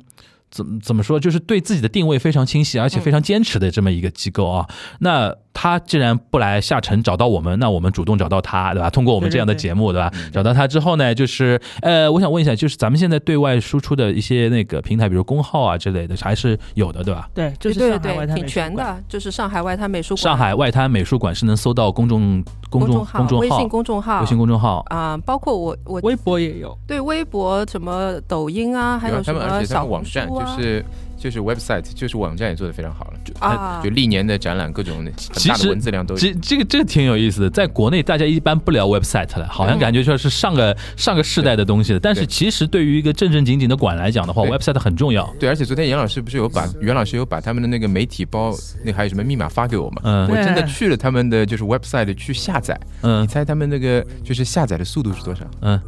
[0.52, 1.20] 怎怎么说？
[1.20, 4.68] 就是对自己的定位非常清晰，而且非常坚持的这么一个机构啊。
[4.98, 5.32] 那
[5.62, 8.90] 他既然不来下沉找到我们，那我们主动找到他，对吧？
[8.90, 10.10] 通过我们这样的节目，对吧？
[10.32, 17.28] 找到他之后呢，就是呃，我想问一下，就是咱们现在对外输出的一些那个平台，比如公号啊之类的，还是有的，对吧？
[17.34, 20.22] 对，就是对对，挺全的，就是上海外滩美术馆。
[20.22, 30.86] 上海外滩美术馆是能搜到公众公众公众号、微信公众号、微信公众号啊，包括我我微博也有，对，微博什么抖音啊，还有什么小网站，就是。
[31.20, 36.16] 就是 website，就是网站也做的非常好了，就啊，就历年的展览，各种的很大的文字量都。
[36.16, 42.00] 这这个这个挺有意思的，在国内大家一般不聊 website 了，好像感觉说是上个上个世代的东西了。
[42.00, 45.32] 但是其实对于一个正正经经的馆来讲的话，website 很重要。
[45.40, 50.02] 对，而且昨天严老师不是有把袁老师有把他们的那个媒体包，那还有什么密码发给我吗？
[50.06, 52.80] 嗯，我真的去了他们的就是 website 去下载。
[53.02, 55.46] 嗯，你猜他们那个就是下载的速度是多少？
[55.62, 55.80] 嗯。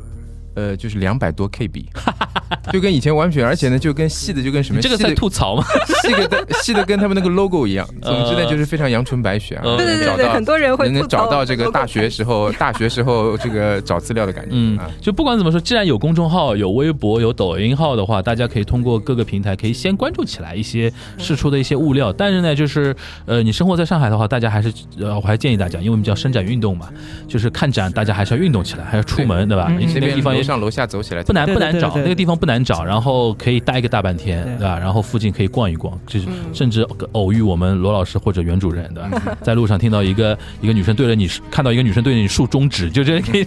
[0.56, 1.86] 呃，就是两百多 KB，
[2.72, 4.82] 就跟以前完全，而且呢，就跟细的就跟什么？
[4.82, 5.64] 这个在吐槽吗？
[6.04, 7.88] 细的细的跟他们那个 logo 一样。
[8.02, 9.64] 总之呢，就是非常阳春白雪啊。
[9.64, 14.50] 对对对对，很多人会能找到这个大学时候大学时候这个找资料的感觉。
[14.54, 22.12] 嗯，就不管怎么说，既然有公众号、有微博、有抖音号的话，大家可以通过各个平台可以先关注起来一些试出的一些物料。
[22.12, 22.96] 但是呢，就是
[23.26, 26.90] 呃，你生活在上海的话，大家还是呃，我还建议大家，因为我们叫伸展运动嘛，
[27.28, 29.72] 就是看展，大家还是要运动起来，还要出门，对吧？
[29.80, 30.52] 你那个地方也。
[30.52, 34.78] 上楼下走起来不难不难找，那个地方不难找，然后可以待个大半天，对吧？
[34.78, 39.38] 然后附近可以逛一逛，就是甚至偶遇我们罗老师或者袁主任，对吧？
[39.42, 43.46] 在路上听到一个一个女生对着你，看到一个女生对着你竖中指，就这可以，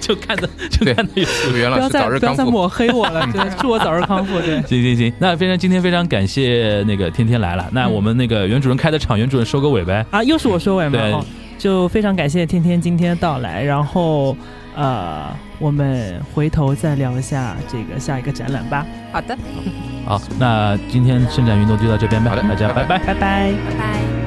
[0.00, 1.12] 就看着就看着
[1.54, 2.36] 袁老师早日康复。
[2.36, 3.28] 不要再抹黑我了，
[3.60, 4.40] 祝我早日康复。
[4.40, 10.04] 对，行行行，那非常今天非常感谢那个天天来了，那我们那个袁主任开的场，袁主任收个尾呗。
[10.10, 11.24] 啊，又是我收尾吗？
[11.56, 14.36] 就非常感谢天天今天的到来，然后。
[14.78, 18.86] 呃，我们回头再聊一下这个下一个展览吧。
[19.12, 19.36] 好的，
[20.04, 22.30] 好，那今天伸展运动就到这边吧。
[22.30, 24.25] 好的，大家拜拜，拜拜，拜拜。